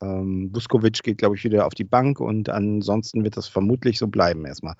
ähm, 0.00 0.52
Buskovic 0.52 1.02
geht, 1.02 1.18
glaube 1.18 1.36
ich, 1.36 1.44
wieder 1.44 1.66
auf 1.66 1.74
die 1.74 1.84
Bank 1.84 2.20
und 2.20 2.48
ansonsten 2.48 3.24
wird 3.24 3.36
das 3.36 3.48
vermutlich 3.48 3.98
so 3.98 4.06
bleiben 4.06 4.46
erstmal. 4.46 4.74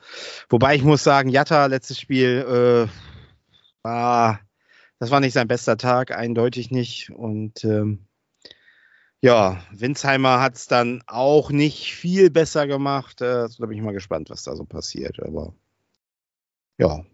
Wobei 0.49 0.77
ich 0.77 0.85
muss 0.85 1.03
sagen, 1.03 1.29
Jatta, 1.29 1.67
letztes 1.67 1.99
Spiel, 1.99 2.89
äh, 2.89 2.89
war, 3.83 4.41
das 4.99 5.11
war 5.11 5.21
nicht 5.21 5.33
sein 5.33 5.49
bester 5.49 5.77
Tag, 5.77 6.11
eindeutig 6.11 6.71
nicht. 6.71 7.11
Und 7.11 7.65
ähm, 7.65 8.07
ja, 9.21 9.63
Winsheimer 9.73 10.41
hat 10.41 10.57
es 10.57 10.67
dann 10.67 11.03
auch 11.07 11.51
nicht 11.51 11.95
viel 11.95 12.31
besser 12.31 12.67
gemacht. 12.67 13.21
Äh, 13.21 13.49
da 13.59 13.67
bin 13.67 13.77
ich 13.77 13.83
mal 13.83 13.93
gespannt, 13.93 14.31
was 14.31 14.43
da 14.43 14.57
so 14.57 14.65
passiert. 14.65 15.21
Aber 15.23 15.55
ja, 16.79 17.05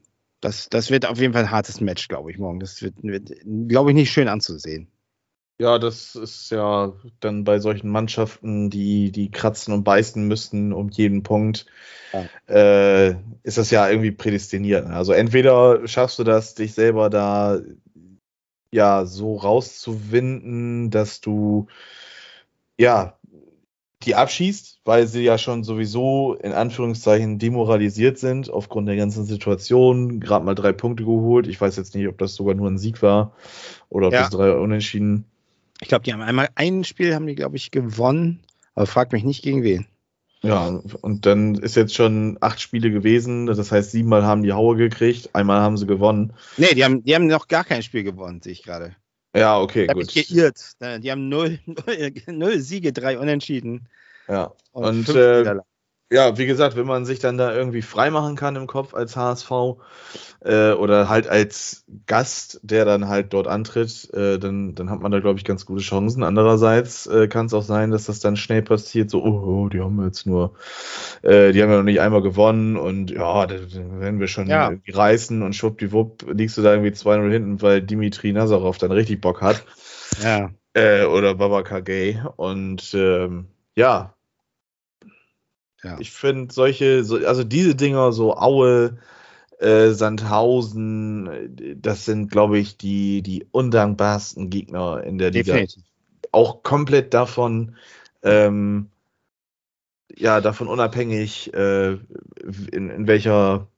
das, 0.40 0.68
das 0.68 0.90
wird 0.90 1.06
auf 1.06 1.18
jeden 1.18 1.32
Fall 1.32 1.44
ein 1.44 1.50
hartes 1.50 1.80
Match, 1.80 2.08
glaube 2.08 2.30
ich, 2.30 2.38
morgen. 2.38 2.60
Das 2.60 2.82
wird, 2.82 3.02
wird 3.02 3.32
glaube 3.68 3.90
ich, 3.90 3.94
nicht 3.94 4.12
schön 4.12 4.28
anzusehen. 4.28 4.90
Ja, 5.58 5.78
das 5.78 6.16
ist 6.16 6.50
ja 6.50 6.92
dann 7.20 7.44
bei 7.44 7.60
solchen 7.60 7.88
Mannschaften, 7.88 8.70
die, 8.70 9.12
die 9.12 9.30
kratzen 9.30 9.72
und 9.72 9.84
beißen 9.84 10.26
müssten 10.26 10.72
um 10.72 10.88
jeden 10.88 11.22
Punkt, 11.22 11.66
äh, 12.48 13.10
ist 13.44 13.58
das 13.58 13.70
ja 13.70 13.88
irgendwie 13.88 14.10
prädestiniert. 14.10 14.88
ne? 14.88 14.94
Also 14.94 15.12
entweder 15.12 15.86
schaffst 15.86 16.18
du 16.18 16.24
das, 16.24 16.54
dich 16.54 16.74
selber 16.74 17.08
da 17.08 17.60
ja 18.72 19.06
so 19.06 19.36
rauszuwinden, 19.36 20.90
dass 20.90 21.20
du 21.20 21.68
ja 22.76 23.16
die 24.02 24.14
abschießt, 24.16 24.80
weil 24.84 25.06
sie 25.06 25.22
ja 25.22 25.38
schon 25.38 25.64
sowieso 25.64 26.34
in 26.34 26.52
Anführungszeichen 26.52 27.38
demoralisiert 27.38 28.18
sind 28.18 28.50
aufgrund 28.50 28.88
der 28.88 28.96
ganzen 28.96 29.24
Situation. 29.24 30.20
Gerade 30.20 30.44
mal 30.44 30.54
drei 30.54 30.72
Punkte 30.72 31.04
geholt. 31.04 31.46
Ich 31.46 31.60
weiß 31.60 31.76
jetzt 31.76 31.94
nicht, 31.94 32.08
ob 32.08 32.18
das 32.18 32.34
sogar 32.34 32.54
nur 32.54 32.68
ein 32.68 32.76
Sieg 32.76 33.00
war 33.00 33.32
oder 33.88 34.08
ob 34.08 34.12
Ja. 34.12 34.20
das 34.22 34.30
drei 34.30 34.52
Unentschieden. 34.52 35.24
Ich 35.84 35.88
glaube, 35.88 36.02
die 36.02 36.14
haben 36.14 36.22
einmal 36.22 36.48
ein 36.54 36.82
Spiel, 36.82 37.14
haben 37.14 37.26
die, 37.26 37.34
glaube 37.34 37.56
ich, 37.56 37.70
gewonnen. 37.70 38.40
Aber 38.74 38.86
frag 38.86 39.12
mich 39.12 39.22
nicht 39.22 39.42
gegen 39.42 39.62
wen. 39.62 39.86
Ja, 40.40 40.80
und 41.02 41.26
dann 41.26 41.56
ist 41.56 41.76
jetzt 41.76 41.94
schon 41.94 42.38
acht 42.40 42.58
Spiele 42.58 42.90
gewesen. 42.90 43.44
Das 43.44 43.70
heißt, 43.70 43.90
siebenmal 43.90 44.24
haben 44.24 44.42
die 44.42 44.54
Haue 44.54 44.76
gekriegt, 44.76 45.34
einmal 45.34 45.60
haben 45.60 45.76
sie 45.76 45.86
gewonnen. 45.86 46.32
Nee, 46.56 46.74
die 46.74 46.84
haben, 46.86 47.04
die 47.04 47.14
haben 47.14 47.26
noch 47.26 47.48
gar 47.48 47.64
kein 47.64 47.82
Spiel 47.82 48.02
gewonnen, 48.02 48.40
sehe 48.40 48.52
ich 48.52 48.62
gerade. 48.62 48.96
Ja, 49.36 49.60
okay, 49.60 49.82
Ich 49.82 49.88
habe 49.90 50.00
gut. 50.00 50.14
mich 50.14 50.28
geirrt. 50.28 50.72
Die 50.80 51.10
haben 51.10 51.28
null, 51.28 51.58
null, 51.66 52.12
null 52.28 52.60
Siege, 52.60 52.94
drei 52.94 53.18
Unentschieden. 53.18 53.86
Ja. 54.26 54.54
Und, 54.72 55.04
fünf 55.04 55.18
äh. 55.18 55.60
Ja, 56.10 56.36
wie 56.38 56.46
gesagt, 56.46 56.76
wenn 56.76 56.86
man 56.86 57.04
sich 57.06 57.18
dann 57.18 57.38
da 57.38 57.52
irgendwie 57.54 57.82
freimachen 57.82 58.36
kann 58.36 58.56
im 58.56 58.66
Kopf 58.66 58.94
als 58.94 59.16
HSV 59.16 59.50
äh, 60.44 60.72
oder 60.72 61.08
halt 61.08 61.26
als 61.28 61.84
Gast, 62.06 62.60
der 62.62 62.84
dann 62.84 63.08
halt 63.08 63.32
dort 63.32 63.48
antritt, 63.48 64.12
äh, 64.14 64.38
dann, 64.38 64.74
dann 64.74 64.90
hat 64.90 65.00
man 65.00 65.10
da, 65.10 65.20
glaube 65.20 65.38
ich, 65.38 65.44
ganz 65.44 65.66
gute 65.66 65.82
Chancen. 65.82 66.22
Andererseits 66.22 67.06
äh, 67.06 67.26
kann 67.28 67.46
es 67.46 67.54
auch 67.54 67.62
sein, 67.62 67.90
dass 67.90 68.04
das 68.06 68.20
dann 68.20 68.36
schnell 68.36 68.62
passiert, 68.62 69.10
so, 69.10 69.24
oh, 69.24 69.64
oh 69.64 69.68
die 69.68 69.80
haben 69.80 70.04
jetzt 70.04 70.26
nur, 70.26 70.54
äh, 71.22 71.52
die 71.52 71.62
haben 71.62 71.70
ja 71.70 71.76
noch 71.78 71.82
nicht 71.84 72.00
einmal 72.00 72.22
gewonnen 72.22 72.76
und 72.76 73.10
ja, 73.10 73.46
da, 73.46 73.56
da 73.56 74.00
werden 74.00 74.20
wir 74.20 74.28
schon 74.28 74.48
Ja. 74.48 74.70
irgendwie 74.70 74.92
reißen 74.92 75.42
und 75.42 75.54
schwuppdiwupp 75.54 76.26
liegst 76.32 76.56
du 76.58 76.62
da 76.62 76.72
irgendwie 76.74 76.92
2-0 76.92 77.30
hinten, 77.32 77.62
weil 77.62 77.82
Dimitri 77.82 78.32
Nazarov 78.32 78.78
dann 78.78 78.92
richtig 78.92 79.20
Bock 79.20 79.40
hat 79.42 79.64
Ja, 80.22 80.50
äh, 80.74 81.04
oder 81.04 81.34
Babaka 81.34 81.80
Gay. 81.80 82.20
Und 82.36 82.92
ähm, 82.94 83.48
ja, 83.76 84.14
Ja. 85.84 85.96
ich 86.00 86.10
finde 86.10 86.52
solche, 86.52 87.04
so, 87.04 87.16
also 87.16 87.44
diese 87.44 87.74
Dinger, 87.74 88.12
so 88.12 88.36
Aue, 88.36 88.98
äh, 89.58 89.90
Sandhausen, 89.90 91.76
das 91.80 92.04
sind, 92.04 92.30
glaube 92.30 92.58
ich, 92.58 92.76
die, 92.76 93.22
die 93.22 93.46
undankbarsten 93.50 94.50
Gegner 94.50 95.04
in 95.04 95.18
der 95.18 95.30
Liga. 95.30 95.52
definitiv. 95.52 95.82
Auch 96.32 96.62
komplett 96.62 97.14
davon, 97.14 97.76
ähm, 98.22 98.88
ja, 100.16 100.40
davon 100.40 100.68
unabhängig, 100.68 101.52
äh, 101.54 101.92
in, 102.72 102.90
in 102.90 103.06
welcher 103.06 103.68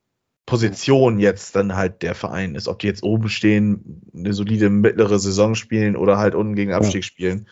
Position 0.46 1.18
jetzt 1.18 1.56
dann 1.56 1.74
halt 1.74 2.02
der 2.02 2.14
Verein 2.14 2.54
ist. 2.54 2.68
Ob 2.68 2.78
die 2.78 2.86
jetzt 2.86 3.02
oben 3.02 3.28
stehen, 3.28 4.02
eine 4.14 4.32
solide 4.32 4.70
mittlere 4.70 5.18
Saison 5.18 5.56
spielen 5.56 5.96
oder 5.96 6.18
halt 6.18 6.36
unten 6.36 6.54
gegen 6.54 6.72
Abstieg 6.72 7.04
spielen. 7.04 7.48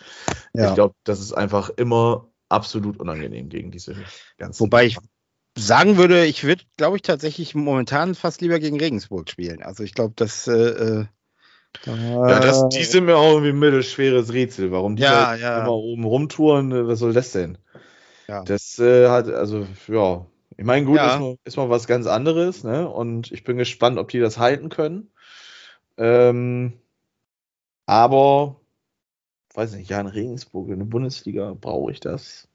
Ja. 0.55 0.69
Ich 0.69 0.75
glaube, 0.75 0.95
das 1.03 1.21
ist 1.21 1.33
einfach 1.33 1.71
immer 1.71 2.29
absolut 2.55 2.99
unangenehm 2.99 3.49
gegen 3.49 3.71
diese 3.71 3.95
ganzen. 4.38 4.61
Wobei 4.61 4.87
ich 4.87 4.97
sagen 5.57 5.97
würde, 5.97 6.25
ich 6.25 6.45
würde, 6.45 6.64
glaube 6.77 6.97
ich, 6.97 7.03
tatsächlich 7.03 7.55
momentan 7.55 8.14
fast 8.14 8.40
lieber 8.40 8.59
gegen 8.59 8.79
Regensburg 8.79 9.31
spielen. 9.31 9.62
Also 9.62 9.85
ich 9.85 9.95
glaube, 9.95 10.14
dass 10.17 10.47
äh, 10.47 10.53
äh, 10.53 11.07
Ja, 11.87 12.40
das, 12.40 12.69
die 12.71 12.85
sind 12.85 13.05
mir 13.05 13.17
auch 13.17 13.33
irgendwie 13.33 13.51
ein 13.51 13.59
mittelschweres 13.59 14.33
Rätsel. 14.33 14.73
Warum 14.73 14.97
die 14.97 15.03
Ja, 15.03 15.33
da 15.33 15.37
ja. 15.37 15.61
immer 15.61 15.75
oben 15.75 16.05
rumtouren, 16.05 16.73
äh, 16.73 16.87
was 16.87 16.99
soll 16.99 17.12
das 17.12 17.33
denn? 17.33 17.59
Ja. 18.29 18.43
Das 18.43 18.79
äh, 18.79 19.09
hat, 19.09 19.29
also, 19.29 19.67
ja. 19.88 20.27
Ich 20.57 20.64
meine, 20.64 20.87
gut, 20.87 21.01
ist, 21.01 21.19
mal, 21.19 21.37
ist 21.45 21.57
mal 21.57 21.69
was 21.69 21.87
ganz 21.88 22.07
anderes, 22.07 22.62
ne? 22.62 22.88
Und 22.88 23.33
ich 23.33 23.43
bin 23.43 23.57
gespannt, 23.57 23.99
ob 23.99 24.09
die 24.09 24.21
das 24.21 24.38
halten 24.38 24.69
können. 24.69 25.11
Ähm, 25.97 26.75
aber, 27.87 28.61
weiß 29.55 29.75
nicht, 29.75 29.90
ja, 29.90 30.01
in 30.01 30.07
Regensburg, 30.07 30.69
in 30.69 30.79
der 30.79 30.87
Bundesliga, 30.87 31.55
brauche 31.59 31.93
ich 31.93 32.01
das? 32.01 32.49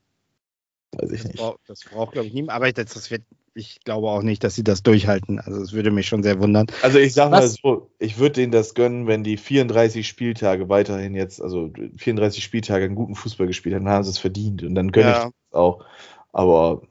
Weiß 0.94 1.12
ich 1.12 1.22
das 1.22 1.28
nicht. 1.32 1.38
braucht, 1.38 1.60
das 1.68 1.84
braucht 1.84 2.14
glaube 2.14 2.28
ich, 2.28 2.34
niemand. 2.34 2.56
Aber 2.56 2.72
das, 2.72 2.94
das 2.94 3.12
wird, 3.12 3.24
ich 3.54 3.80
glaube 3.82 4.10
auch 4.10 4.22
nicht, 4.22 4.44
dass 4.44 4.56
sie 4.56 4.64
das 4.64 4.84
durchhalten. 4.84 5.40
Also 5.40 5.62
es 5.62 5.72
würde 5.74 5.92
mich 5.92 6.08
schon 6.08 6.24
sehr 6.24 6.40
wundern. 6.40 6.68
Also 6.82 6.98
ich 7.00 7.14
sag 7.14 7.32
mal 7.32 7.48
so, 7.48 7.92
ich 8.00 8.18
würde 8.18 8.34
denen 8.34 8.52
das 8.52 8.74
gönnen, 8.74 9.08
wenn 9.08 9.24
die 9.24 9.38
34 9.38 10.08
Spieltage 10.08 10.70
weiterhin 10.70 11.16
jetzt, 11.16 11.42
also 11.42 11.72
34 11.98 12.44
Spieltage 12.44 12.86
einen 12.86 12.96
guten 12.96 13.16
Fußball 13.16 13.48
gespielt 13.48 13.76
haben, 13.76 13.86
dann 13.86 13.94
haben 13.94 14.04
sie 14.04 14.10
es 14.12 14.18
verdient 14.18 14.64
und 14.64 14.76
dann 14.76 14.92
gönne 14.92 15.12
Ja. 15.12 15.28
ich 15.28 15.34
das 15.52 15.60
auch. 15.60 15.86
Aber 16.32 16.82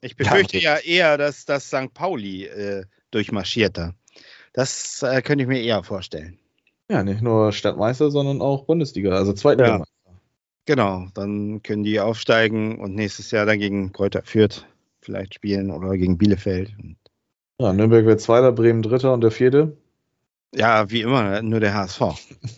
Ich 0.00 0.16
befürchte 0.16 0.58
Ja. 0.58 0.76
ja, 0.76 0.82
eher, 0.82 1.18
dass 1.18 1.44
das 1.44 1.68
St. 1.68 1.92
Pauli 1.94 2.44
äh, 2.44 2.84
durchmarschiert 3.10 3.78
da. 3.78 3.94
Das 4.52 5.02
äh, 5.02 5.22
könnte 5.22 5.42
ich 5.42 5.48
mir 5.48 5.60
eher 5.60 5.82
vorstellen. 5.82 6.38
Ja, 6.90 7.02
nicht 7.02 7.22
nur 7.22 7.52
Stadtmeister, 7.52 8.10
sondern 8.10 8.40
auch 8.40 8.64
Bundesliga, 8.64 9.10
also 9.16 9.32
Zweitliga. 9.32 9.84
Genau, 10.66 11.06
dann 11.14 11.62
können 11.62 11.84
die 11.84 12.00
aufsteigen 12.00 12.80
und 12.80 12.94
nächstes 12.94 13.30
Jahr 13.30 13.46
dann 13.46 13.58
gegen 13.60 13.92
Kräuter 13.92 14.22
Fürth 14.24 14.66
vielleicht 15.00 15.34
spielen 15.34 15.70
oder 15.70 15.96
gegen 15.96 16.18
Bielefeld. 16.18 16.74
Ja, 17.60 17.72
Nürnberg 17.72 18.04
wird 18.04 18.20
Zweiter, 18.20 18.52
Bremen 18.52 18.82
Dritter 18.82 19.12
und 19.14 19.20
der 19.22 19.30
Vierte. 19.30 19.76
ja, 20.54 20.90
wie 20.90 21.02
immer, 21.02 21.42
nur 21.42 21.60
der 21.60 21.74
HSV. 21.74 22.00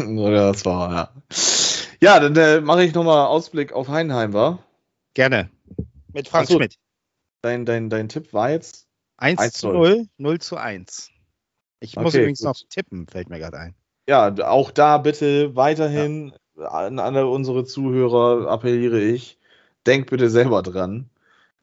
Oder 0.01 0.53
das 0.53 0.64
war, 0.64 0.93
ja. 0.93 1.23
Ja, 2.01 2.21
dann 2.21 2.37
äh, 2.37 2.61
mache 2.61 2.85
ich 2.85 2.95
nochmal 2.95 3.27
Ausblick 3.27 3.73
auf 3.73 3.88
Heinheim, 3.88 4.33
war? 4.33 4.64
Gerne. 5.14 5.51
Mit 6.12 6.29
Frank 6.29 6.47
Ach 6.47 6.51
so. 6.51 6.57
Schmidt. 6.57 6.77
Dein, 7.43 7.67
dein, 7.67 7.91
dein 7.91 8.09
Tipp 8.09 8.33
war 8.33 8.51
jetzt? 8.51 8.87
1 9.19 9.38
1 9.41 9.53
zu 9.55 9.69
0, 9.73 10.07
0 10.19 10.38
zu 10.41 10.57
1. 10.57 11.11
Ich 11.81 11.97
muss 11.97 12.14
Okay, 12.14 12.19
übrigens 12.19 12.41
gut. 12.41 12.47
noch 12.49 12.57
tippen, 12.69 13.07
fällt 13.09 13.29
mir 13.31 13.38
gerade 13.38 13.59
ein. 13.59 13.75
Ja, 14.09 14.35
auch 14.49 14.71
da 14.71 14.97
bitte 14.97 15.55
weiterhin 15.55 16.33
an 16.57 16.99
alle 16.99 17.27
unsere 17.27 17.64
Zuhörer 17.64 18.49
appelliere 18.51 19.01
ich, 19.01 19.38
denkt 19.87 20.09
bitte 20.09 20.31
selber 20.31 20.62
dran, 20.62 21.11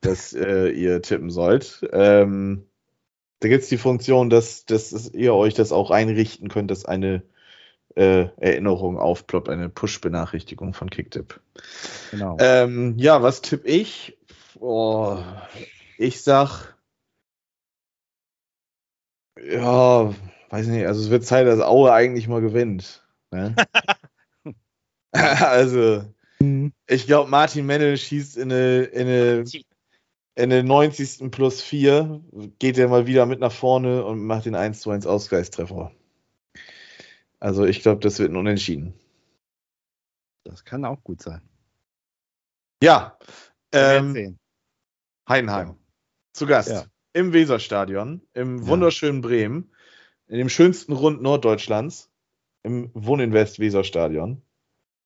dass 0.01 0.31
äh, 0.31 0.69
ihr 0.69 1.01
tippen 1.01 1.31
sollt. 1.31 1.83
Ähm, 1.91 2.67
da 3.39 3.49
gibt 3.49 3.63
es 3.63 3.69
die 3.69 3.79
Funktion, 3.79 4.29
dass, 4.29 4.65
dass, 4.65 4.91
dass 4.91 5.09
ihr 5.09 5.33
euch 5.33 5.55
das 5.55 5.71
auch 5.71 5.89
einrichten 5.89 6.47
könnt, 6.47 6.69
dass 6.69 6.85
eine 6.85 7.23
äh, 7.95 8.27
Erinnerung 8.37 8.99
aufploppt, 8.99 9.49
eine 9.49 9.67
Push-Benachrichtigung 9.67 10.75
von 10.75 10.91
Kicktip. 10.91 11.39
Genau. 12.11 12.37
Ähm, 12.39 12.93
ja, 12.97 13.23
was 13.23 13.41
tippe 13.41 13.67
ich? 13.67 14.19
Oh, 14.59 15.17
ich 15.97 16.21
sag, 16.21 16.75
ja, 19.43 20.13
weiß 20.55 20.67
nicht, 20.67 20.87
also 20.87 21.01
es 21.01 21.09
wird 21.09 21.25
Zeit, 21.25 21.47
dass 21.47 21.59
Aue 21.59 21.91
eigentlich 21.91 22.27
mal 22.29 22.39
gewinnt. 22.39 23.05
Ne? 23.31 23.55
also, 25.11 26.05
Mhm. 26.39 26.73
ich 26.87 27.07
glaube, 27.07 27.29
Martin 27.29 27.65
Mennel 27.65 27.97
schießt 27.97 28.35
in 28.37 28.51
eine, 28.51 28.83
in 28.83 29.07
eine 29.07 29.45
in 30.37 30.49
den 30.49 30.65
90. 30.65 31.31
plus 31.31 31.61
4 31.61 32.21
geht 32.59 32.77
er 32.77 32.89
mal 32.89 33.07
wieder 33.07 33.25
mit 33.25 33.39
nach 33.39 33.53
vorne 33.53 34.03
und 34.03 34.21
macht 34.25 34.45
den 34.45 34.55
1 34.55 34.81
zu 34.81 34.91
1 34.91 35.05
Ausgleichstreffer. 35.05 35.93
Also 37.39 37.63
ich 37.65 37.81
glaube, 37.81 38.01
das 38.01 38.19
wird 38.19 38.31
ein 38.31 38.35
Unentschieden. 38.35 38.93
Das 40.43 40.65
kann 40.65 40.83
auch 40.83 41.01
gut 41.03 41.21
sein. 41.21 41.41
Ja, 42.83 43.17
ähm. 43.71 44.37
Heidenheim. 45.29 45.77
Zu 46.33 46.45
Gast 46.47 46.69
Ja. 46.69 46.85
im 47.13 47.31
Weserstadion, 47.31 48.21
im 48.33 48.59
Ja. 48.59 48.67
wunderschönen 48.67 49.21
Bremen, 49.21 49.71
in 50.27 50.37
dem 50.37 50.49
schönsten 50.49 50.93
Rund 50.93 51.21
Norddeutschlands, 51.21 52.09
im 52.63 52.89
Wohninvest 52.93 53.59
Weserstadion. 53.59 54.41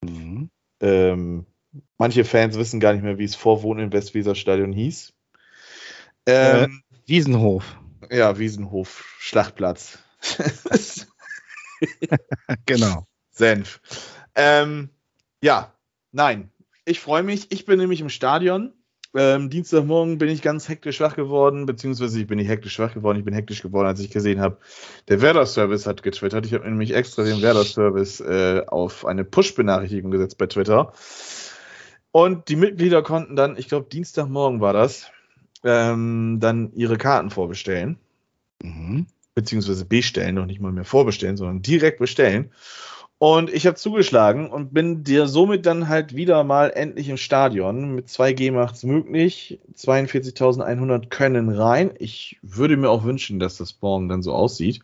Mhm. 0.04 0.50
Ähm, 0.82 1.46
manche 1.98 2.24
Fans 2.24 2.58
wissen 2.58 2.80
gar 2.80 2.94
nicht 2.94 3.04
mehr, 3.04 3.18
wie 3.18 3.26
es 3.26 3.36
vor 3.36 3.64
Wohninvest 3.64 4.14
Weserstadion 4.14 4.72
hieß. 4.72 5.14
Ähm, 6.26 6.84
Wiesenhof. 7.06 7.78
Ja, 8.10 8.38
Wiesenhof, 8.40 9.16
Schlachtplatz. 9.20 10.00
Genau. 12.66 13.08
Senf. 13.32 13.80
Ähm, 14.36 14.90
ja, 15.42 15.74
nein. 16.12 16.52
Ich 16.86 17.00
freue 17.00 17.24
mich. 17.24 17.52
Ich 17.52 17.66
bin 17.66 17.80
nämlich 17.80 18.02
im 18.02 18.10
Stadion. 18.10 18.74
Ähm, 19.16 19.50
Dienstagmorgen 19.50 20.20
bin 20.20 20.30
ich 20.30 20.42
ganz 20.42 20.70
hektisch 20.70 21.00
wach 21.00 21.16
geworden, 21.16 21.66
beziehungsweise 21.66 22.20
ich 22.20 22.28
bin 22.28 22.38
nicht 22.38 22.50
hektisch 22.50 22.78
wach 22.78 22.94
geworden, 22.94 23.18
ich 23.18 23.26
bin 23.26 23.34
hektisch 23.34 23.64
geworden, 23.64 23.88
als 23.88 24.00
ich 24.00 24.12
gesehen 24.12 24.40
habe, 24.40 24.58
der 25.08 25.22
Werder-Service 25.22 25.88
hat 25.88 26.04
getwittert. 26.04 26.46
Ich 26.46 26.54
habe 26.54 26.70
nämlich 26.70 26.94
extra 26.94 27.24
den 27.24 27.42
Werder-Service 27.42 28.20
äh, 28.22 28.64
auf 28.68 29.06
eine 29.06 29.24
Push-Benachrichtigung 29.24 30.12
gesetzt 30.12 30.38
bei 30.38 30.46
Twitter. 30.46 30.94
Und 32.12 32.50
die 32.50 32.56
Mitglieder 32.56 33.02
konnten 33.02 33.36
dann, 33.36 33.58
ich 33.58 33.68
glaube, 33.68 33.88
Dienstagmorgen 33.90 34.62
war 34.62 34.74
das, 34.74 35.12
ähm, 35.64 36.38
dann 36.40 36.72
ihre 36.74 36.98
Karten 36.98 37.32
vorbestellen 37.32 37.98
Mhm. 38.64 39.08
beziehungsweise 39.36 39.86
bestellen, 39.86 40.36
noch 40.36 40.46
nicht 40.46 40.60
mal 40.60 40.72
mehr 40.72 40.86
vorbestellen, 40.86 41.38
sondern 41.38 41.62
direkt 41.62 42.00
bestellen. 42.00 42.52
Und 43.20 43.54
ich 43.54 43.68
habe 43.68 43.76
zugeschlagen 43.76 44.50
und 44.50 44.74
bin 44.74 45.04
dir 45.04 45.28
somit 45.28 45.66
dann 45.66 45.90
halt 45.90 46.16
wieder 46.16 46.46
mal 46.46 46.72
endlich 46.72 47.10
im 47.10 47.18
Stadion. 47.18 47.94
Mit 47.94 48.08
2G 48.08 48.54
macht's 48.54 48.84
möglich. 48.84 49.60
42.100 49.76 51.10
können 51.10 51.50
rein. 51.50 51.92
Ich 52.00 52.40
würde 52.42 52.78
mir 52.78 52.90
auch 52.90 53.04
wünschen, 53.04 53.40
dass 53.40 53.58
das 53.58 53.76
morgen 53.82 54.08
dann 54.08 54.24
so 54.24 54.34
aussieht. 54.34 54.80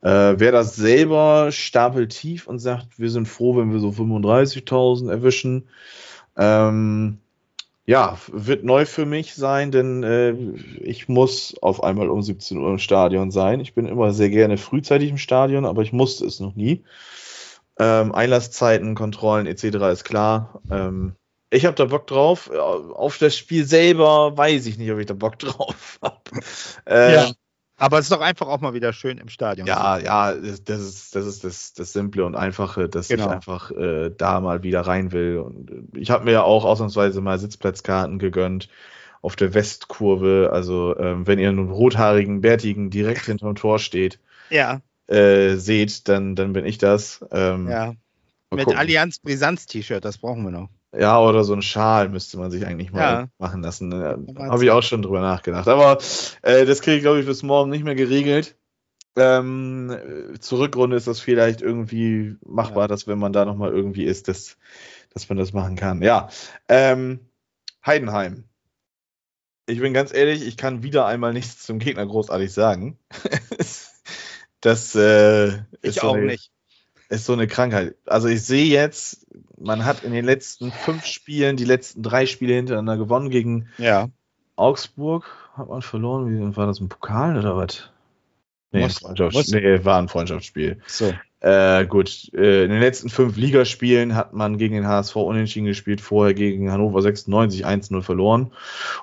Äh, 0.00 0.36
wer 0.38 0.52
das 0.52 0.74
selber 0.74 1.52
stapelt 1.52 2.12
tief 2.12 2.46
und 2.46 2.60
sagt, 2.60 2.98
wir 2.98 3.10
sind 3.10 3.28
froh, 3.28 3.58
wenn 3.58 3.70
wir 3.70 3.80
so 3.80 3.90
35.000 3.90 5.10
erwischen, 5.10 5.68
ähm, 6.38 7.18
ja, 7.84 8.16
wird 8.32 8.64
neu 8.64 8.86
für 8.86 9.04
mich 9.04 9.34
sein, 9.34 9.70
denn 9.70 10.02
äh, 10.02 10.32
ich 10.80 11.08
muss 11.08 11.54
auf 11.60 11.82
einmal 11.82 12.08
um 12.08 12.22
17 12.22 12.56
Uhr 12.56 12.70
im 12.70 12.78
Stadion 12.78 13.30
sein. 13.30 13.60
Ich 13.60 13.74
bin 13.74 13.84
immer 13.84 14.12
sehr 14.12 14.30
gerne 14.30 14.56
frühzeitig 14.56 15.10
im 15.10 15.18
Stadion, 15.18 15.66
aber 15.66 15.82
ich 15.82 15.92
musste 15.92 16.24
es 16.24 16.40
noch 16.40 16.54
nie. 16.56 16.82
Ähm, 17.80 18.14
Einlasszeiten, 18.14 18.94
Kontrollen 18.94 19.46
etc. 19.46 19.64
ist 19.92 20.04
klar. 20.04 20.60
Ähm, 20.70 21.14
ich 21.50 21.64
habe 21.66 21.74
da 21.74 21.86
Bock 21.86 22.06
drauf. 22.06 22.50
Auf 22.50 23.18
das 23.18 23.36
Spiel 23.36 23.64
selber 23.66 24.36
weiß 24.36 24.66
ich 24.66 24.76
nicht, 24.78 24.92
ob 24.92 24.98
ich 24.98 25.06
da 25.06 25.14
Bock 25.14 25.38
drauf 25.40 25.98
habe. 26.02 26.20
Äh, 26.86 27.14
Ja. 27.14 27.30
Aber 27.76 27.98
es 27.98 28.04
ist 28.04 28.12
doch 28.12 28.20
einfach 28.20 28.46
auch 28.48 28.60
mal 28.60 28.74
wieder 28.74 28.92
schön 28.92 29.16
im 29.16 29.30
Stadion. 29.30 29.66
ja, 29.66 29.96
ja, 29.96 30.34
das 30.34 30.62
das 30.64 30.80
ist 30.82 31.16
das, 31.16 31.24
ist 31.24 31.44
das, 31.44 31.72
das 31.72 31.94
Simple 31.94 32.26
und 32.26 32.34
Einfache, 32.36 32.90
dass 32.90 33.08
Genau. 33.08 33.24
ich 33.24 33.30
einfach 33.30 33.70
äh, 33.70 34.10
da 34.14 34.40
mal 34.40 34.62
wieder 34.62 34.82
rein 34.82 35.12
will. 35.12 35.38
Und 35.38 35.70
äh, 35.70 35.98
ich 35.98 36.10
habe 36.10 36.26
mir 36.26 36.32
ja 36.32 36.42
auch 36.42 36.66
ausnahmsweise 36.66 37.22
mal 37.22 37.38
Sitzplatzkarten 37.38 38.18
gegönnt 38.18 38.68
auf 39.22 39.34
der 39.34 39.54
Westkurve. 39.54 40.50
Also, 40.52 40.94
ähm, 40.98 41.26
wenn 41.26 41.38
ihr 41.38 41.48
einen 41.48 41.70
rothaarigen, 41.70 42.42
bärtigen 42.42 42.90
direkt 42.90 43.24
hinterm 43.24 43.54
Tor 43.54 43.78
steht, 43.78 44.18
Ja, 44.50 44.82
äh, 45.10 45.56
seht, 45.56 46.08
dann, 46.08 46.36
dann 46.36 46.52
bin 46.52 46.64
ich 46.64 46.78
das. 46.78 47.24
Ähm, 47.32 47.68
ja. 47.68 47.94
Mit 48.52 48.64
gucken. 48.64 48.78
Allianz 48.78 49.18
Brisanz-T-Shirt, 49.20 50.04
das 50.04 50.18
brauchen 50.18 50.44
wir 50.44 50.50
noch. 50.50 50.68
Ja, 50.96 51.20
oder 51.20 51.44
so 51.44 51.52
ein 51.54 51.62
Schal 51.62 52.08
müsste 52.08 52.36
man 52.36 52.50
sich 52.50 52.66
eigentlich 52.66 52.90
mal 52.90 53.00
Ja. 53.00 53.28
machen 53.38 53.62
lassen. 53.62 53.92
Aber 53.92 54.48
Habe 54.48 54.64
ich 54.64 54.70
auch 54.72 54.82
schon 54.82 55.02
drüber 55.02 55.20
nachgedacht. 55.20 55.68
Aber 55.68 55.98
äh, 56.42 56.64
das 56.66 56.80
kriege 56.82 56.96
ich, 56.96 57.02
glaube 57.02 57.20
ich, 57.20 57.26
bis 57.26 57.42
morgen 57.44 57.70
nicht 57.70 57.84
mehr 57.84 57.94
geregelt. 57.94 58.56
Ähm, 59.16 59.90
äh, 60.34 60.38
zur 60.40 60.60
Rückrunde 60.60 60.96
ist 60.96 61.06
das 61.06 61.20
vielleicht 61.20 61.62
irgendwie 61.62 62.36
machbar, 62.44 62.82
Ja. 62.84 62.88
dass 62.88 63.06
wenn 63.06 63.18
man 63.20 63.32
da 63.32 63.44
nochmal 63.44 63.70
irgendwie 63.70 64.04
ist, 64.04 64.26
dass, 64.26 64.56
dass 65.12 65.28
man 65.28 65.38
das 65.38 65.52
machen 65.52 65.76
kann. 65.76 66.02
Ja. 66.02 66.28
Ähm, 66.68 67.20
Heidenheim. 67.86 68.44
Ich 69.66 69.78
bin 69.78 69.94
ganz 69.94 70.12
ehrlich, 70.12 70.44
ich 70.44 70.56
kann 70.56 70.82
wieder 70.82 71.06
einmal 71.06 71.32
nichts 71.32 71.64
zum 71.64 71.78
Gegner 71.78 72.04
großartig 72.04 72.52
sagen. 72.52 72.98
das 74.60 74.94
äh, 74.94 75.48
ist 75.48 75.56
Ich 75.82 75.94
so 75.96 76.08
auch 76.08 76.14
eine, 76.16 76.26
nicht. 76.26 76.50
ist 77.08 77.24
so 77.24 77.32
eine 77.32 77.46
Krankheit. 77.46 77.94
Also 78.06 78.28
ich 78.28 78.42
sehe 78.42 78.66
jetzt, 78.66 79.26
man 79.58 79.84
hat 79.84 80.04
in 80.04 80.12
den 80.12 80.24
letzten 80.24 80.70
fünf 80.72 81.04
Spielen 81.06 81.56
die 81.56 81.64
letzten 81.64 82.02
drei 82.02 82.26
Spiele 82.26 82.54
hintereinander 82.54 82.96
gewonnen 82.96 83.30
gegen 83.30 83.68
Ja. 83.78 84.08
Augsburg. 84.56 85.24
Hat 85.54 85.68
man 85.68 85.82
verloren? 85.82 86.28
Wie 86.50 86.56
war 86.56 86.66
das 86.66 86.80
ein 86.80 86.88
Pokal 86.88 87.36
oder 87.38 87.56
was? 87.56 87.90
Nee, 88.72 88.88
Freundschafts 88.88 89.34
muss- 89.34 89.48
nee, 89.50 89.84
war 89.84 89.98
ein 90.00 90.08
Freundschaftsspiel. 90.08 90.80
So. 90.86 91.12
Äh, 91.40 91.86
gut, 91.86 92.30
äh, 92.34 92.64
in 92.64 92.70
den 92.70 92.80
letzten 92.80 93.08
fünf 93.08 93.36
Ligaspielen 93.36 94.14
hat 94.14 94.34
man 94.34 94.58
gegen 94.58 94.74
den 94.74 94.86
HSV 94.86 95.16
unentschieden 95.16 95.66
gespielt, 95.66 96.00
vorher 96.02 96.34
gegen 96.34 96.70
Hannover 96.70 97.00
96 97.02 97.64
1-0 97.66 98.02
verloren 98.02 98.52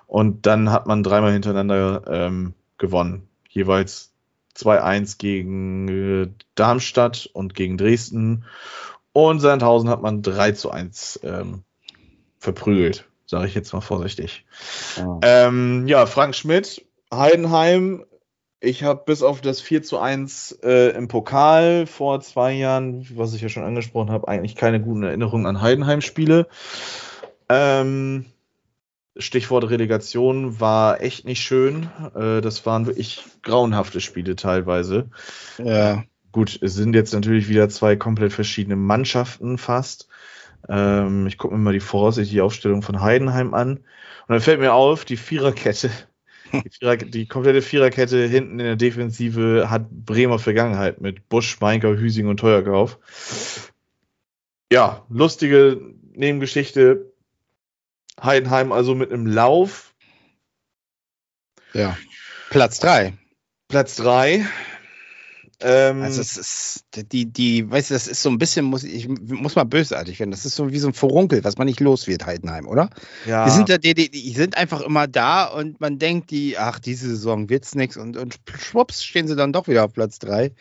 und 0.05 0.45
dann 0.45 0.71
hat 0.71 0.85
man 0.85 1.01
dreimal 1.03 1.33
hintereinander 1.33 2.03
ähm, 2.07 2.53
gewonnen. 2.77 3.27
Jeweils 3.49 4.13
2-1 4.57 5.17
gegen 5.17 5.87
äh, 5.87 6.27
Darmstadt 6.55 7.29
und 7.33 7.53
gegen 7.53 7.77
Dresden 7.77 8.45
und 9.13 9.39
Sandhausen 9.39 9.89
hat 9.89 10.03
man 10.03 10.21
3 10.21 10.51
zu 10.51 10.69
1 10.69 11.21
ähm, 11.23 11.63
verprügelt, 12.37 13.09
sage 13.25 13.47
ich 13.47 13.55
jetzt 13.55 13.73
mal 13.73 13.81
vorsichtig. 13.81 14.45
Ja. 14.95 15.19
Ähm, 15.23 15.87
ja, 15.87 16.05
Frank 16.05 16.35
Schmidt, 16.35 16.85
Heidenheim. 17.11 18.05
Ich 18.59 18.83
habe 18.83 19.03
bis 19.05 19.23
auf 19.23 19.41
das 19.41 19.59
4 19.59 19.81
zu 19.81 19.97
1 19.97 20.59
äh, 20.63 20.95
im 20.95 21.07
Pokal 21.07 21.87
vor 21.87 22.21
zwei 22.21 22.53
Jahren, 22.53 23.07
was 23.15 23.33
ich 23.33 23.41
ja 23.41 23.49
schon 23.49 23.63
angesprochen 23.63 24.11
habe, 24.11 24.27
eigentlich 24.27 24.55
keine 24.55 24.79
guten 24.79 25.01
Erinnerungen 25.01 25.47
an 25.47 25.61
Heidenheim-Spiele. 25.61 26.47
Ähm, 27.49 28.25
Stichwort 29.19 29.69
Relegation 29.69 30.59
war 30.59 31.01
echt 31.01 31.25
nicht 31.25 31.41
schön. 31.41 31.89
Äh, 32.15 32.41
das 32.41 32.65
waren 32.65 32.85
wirklich 32.85 33.23
grauenhafte 33.43 34.01
Spiele 34.01 34.35
teilweise. 34.35 35.09
ja. 35.57 36.03
Gut, 36.33 36.59
es 36.61 36.75
sind 36.75 36.93
jetzt 36.93 37.13
natürlich 37.13 37.49
wieder 37.49 37.67
zwei 37.69 37.95
komplett 37.95 38.31
verschiedene 38.31 38.75
Mannschaften 38.75 39.57
fast. 39.57 40.07
Ähm, 40.69 41.25
ich 41.25 41.37
gucke 41.37 41.55
mir 41.55 41.61
mal 41.61 41.73
die 41.73 41.79
voraussichtliche 41.79 42.43
Aufstellung 42.43 42.81
von 42.81 43.01
Heidenheim 43.01 43.53
an. 43.53 43.77
Und 43.77 43.83
dann 44.27 44.41
fällt 44.41 44.59
mir 44.59 44.73
auf, 44.73 45.05
die 45.05 45.17
Viererkette, 45.17 45.89
die, 46.53 46.69
Vierer, 46.69 46.97
die 46.97 47.27
komplette 47.27 47.61
Viererkette 47.61 48.27
hinten 48.27 48.59
in 48.59 48.65
der 48.65 48.75
Defensive 48.75 49.69
hat 49.69 49.89
Bremer 49.89 50.37
Vergangenheit 50.37 51.01
mit 51.01 51.29
Busch, 51.29 51.59
Meinker, 51.59 51.97
Hüsing 51.97 52.27
und 52.27 52.39
Teuerkauf. 52.39 52.99
Ja, 54.71 55.05
lustige 55.09 55.79
Nebengeschichte. 56.13 57.13
Heidenheim 58.21 58.71
also 58.71 58.95
mit 58.95 59.11
einem 59.11 59.25
Lauf. 59.27 59.93
ja. 61.73 61.97
Platz 62.49 62.79
3. 62.79 63.13
Platz 63.67 63.95
drei. 63.97 64.45
Ähm, 65.59 66.01
Also 66.03 66.21
es 66.21 66.37
ist 66.37 66.85
die, 67.11 67.25
die, 67.25 67.69
weißt 67.69 67.89
du, 67.89 67.95
das 67.95 68.07
ist 68.07 68.21
so 68.21 68.29
ein 68.29 68.37
bisschen, 68.37 68.63
muss 68.65 68.83
ich 68.83 69.07
muss 69.09 69.55
mal 69.55 69.63
bösartig 69.65 70.19
werden. 70.19 70.31
Das 70.31 70.45
ist 70.45 70.55
so 70.55 70.71
wie 70.71 70.77
so 70.79 70.87
ein 70.87 70.93
Furunkel, 70.93 71.43
was 71.43 71.57
man 71.57 71.65
nicht 71.67 71.79
los 71.79 72.07
wird, 72.07 72.25
Heidenheim, 72.25 72.67
oder? 72.67 72.89
ja, 73.25 73.43
Die 73.45 73.51
sind 73.51 73.67
da, 73.69 73.77
die, 73.77 73.93
die, 73.95 74.09
die 74.11 74.31
sind 74.33 74.55
einfach 74.55 74.81
immer 74.81 75.07
da 75.07 75.45
und 75.45 75.81
man 75.81 75.97
denkt, 75.97 76.29
die, 76.31 76.57
ach, 76.57 76.79
diese 76.79 77.09
Saison 77.09 77.49
wird's 77.49 77.73
nix 77.75 77.97
und, 77.97 78.17
und 78.17 78.39
schwupps 78.57 79.03
stehen 79.03 79.27
sie 79.27 79.35
dann 79.35 79.51
doch 79.51 79.67
wieder 79.67 79.83
auf 79.83 79.93
Platz 79.93 80.19
3. 80.19 80.53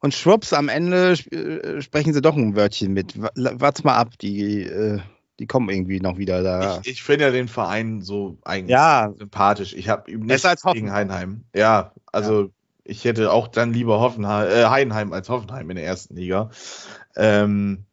Und 0.00 0.14
schwupps, 0.14 0.52
am 0.52 0.68
Ende 0.68 1.12
äh, 1.30 1.80
sprechen 1.80 2.12
sie 2.12 2.20
doch 2.22 2.36
ein 2.36 2.56
Wörtchen 2.56 2.92
mit. 2.92 3.20
Wa- 3.20 3.30
Wart's 3.34 3.84
mal 3.84 3.96
ab, 3.96 4.18
die, 4.20 4.62
äh, 4.62 5.00
die 5.40 5.46
kommen 5.46 5.70
irgendwie 5.70 6.00
noch 6.00 6.18
wieder 6.18 6.42
da. 6.42 6.80
Ich, 6.82 6.92
ich 6.92 7.02
finde 7.02 7.24
ja 7.24 7.30
den 7.30 7.48
Verein 7.48 8.02
so 8.02 8.36
eigentlich 8.44 8.70
Ja. 8.70 9.10
sympathisch. 9.16 9.72
Ich 9.74 9.88
habe 9.88 10.10
ihm 10.10 10.20
nichts 10.20 10.46
gegen. 10.72 10.92
Heidenheim. 10.92 11.44
Ja, 11.54 11.92
also 12.12 12.50
ich 12.84 13.04
hätte 13.04 13.32
auch 13.32 13.48
dann 13.48 13.72
lieber 13.72 14.00
Hoffenheim, 14.00 14.48
äh, 14.50 14.66
Heidenheim 14.66 15.14
als 15.14 15.30
Hoffenheim 15.30 15.70
in 15.70 15.76
der 15.76 15.86
ersten 15.86 16.14
Liga. 16.14 16.50
Ähm, 17.16 17.84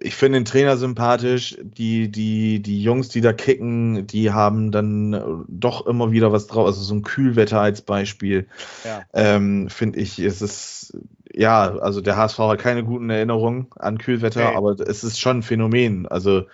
ich 0.00 0.14
finde 0.14 0.38
den 0.38 0.46
Trainer 0.46 0.78
sympathisch. 0.78 1.56
Die, 1.62 2.10
die, 2.10 2.62
die 2.62 2.82
Jungs, 2.82 3.10
die 3.10 3.20
da 3.20 3.34
kicken, 3.34 4.06
die 4.06 4.32
haben 4.32 4.72
dann 4.72 5.44
doch 5.48 5.86
immer 5.86 6.12
wieder 6.12 6.32
was 6.32 6.46
drauf. 6.46 6.66
Also 6.66 6.82
so 6.82 6.94
ein 6.94 7.02
Kühlwetter 7.02 7.60
als 7.60 7.82
Beispiel. 7.82 8.46
Ja. 8.84 9.02
Ähm, 9.12 9.68
finde 9.68 9.98
ich, 10.00 10.18
ist 10.18 10.40
es, 10.40 10.96
ja, 11.34 11.76
also 11.78 12.00
der 12.00 12.16
HSV 12.16 12.38
hat 12.38 12.58
keine 12.60 12.84
guten 12.84 13.10
Erinnerungen 13.10 13.68
an 13.76 13.98
Kühlwetter, 13.98 14.50
Nee. 14.50 14.56
aber 14.56 14.78
es 14.80 15.04
ist 15.04 15.20
schon 15.20 15.38
ein 15.38 15.42
Phänomen. 15.42 16.06
Also, 16.06 16.46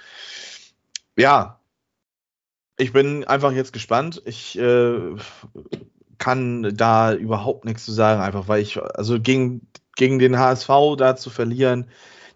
ja, 1.16 1.60
ich 2.76 2.92
bin 2.92 3.24
einfach 3.24 3.52
jetzt 3.52 3.72
gespannt. 3.72 4.22
Ich 4.24 4.58
äh, 4.58 5.16
kann 6.18 6.74
da 6.74 7.12
überhaupt 7.14 7.64
nichts 7.64 7.84
zu 7.84 7.92
sagen, 7.92 8.20
einfach 8.20 8.48
weil 8.48 8.62
ich, 8.62 8.80
also 8.82 9.20
gegen, 9.20 9.66
gegen 9.96 10.18
den 10.18 10.38
HSV 10.38 10.68
da 10.96 11.16
zu 11.16 11.30
verlieren, 11.30 11.86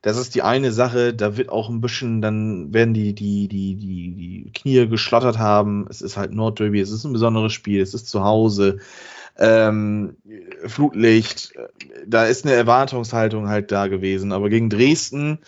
das 0.02 0.18
ist 0.18 0.34
die 0.34 0.42
eine 0.42 0.70
Sache, 0.70 1.14
da 1.14 1.38
wird 1.38 1.48
auch 1.48 1.70
ein 1.70 1.80
bisschen, 1.80 2.20
dann 2.20 2.74
werden 2.74 2.92
die, 2.92 3.14
die, 3.14 3.48
die, 3.48 3.74
die, 3.76 4.14
die 4.14 4.52
Knie 4.52 4.86
geschlottert 4.86 5.38
haben. 5.38 5.86
Es 5.88 6.02
ist 6.02 6.18
halt 6.18 6.32
Nordderby, 6.34 6.78
es 6.78 6.90
ist 6.90 7.04
ein 7.04 7.14
besonderes 7.14 7.54
Spiel, 7.54 7.80
es 7.80 7.94
ist 7.94 8.08
zu 8.10 8.22
Hause. 8.22 8.80
Ähm, 9.36 10.16
Flutlicht, 10.66 11.56
äh, 11.56 11.68
da 12.06 12.24
ist 12.24 12.44
eine 12.44 12.54
Erwartungshaltung 12.54 13.48
halt 13.48 13.72
da 13.72 13.88
gewesen. 13.88 14.32
Aber 14.32 14.48
gegen 14.48 14.70
Dresden, 14.70 15.40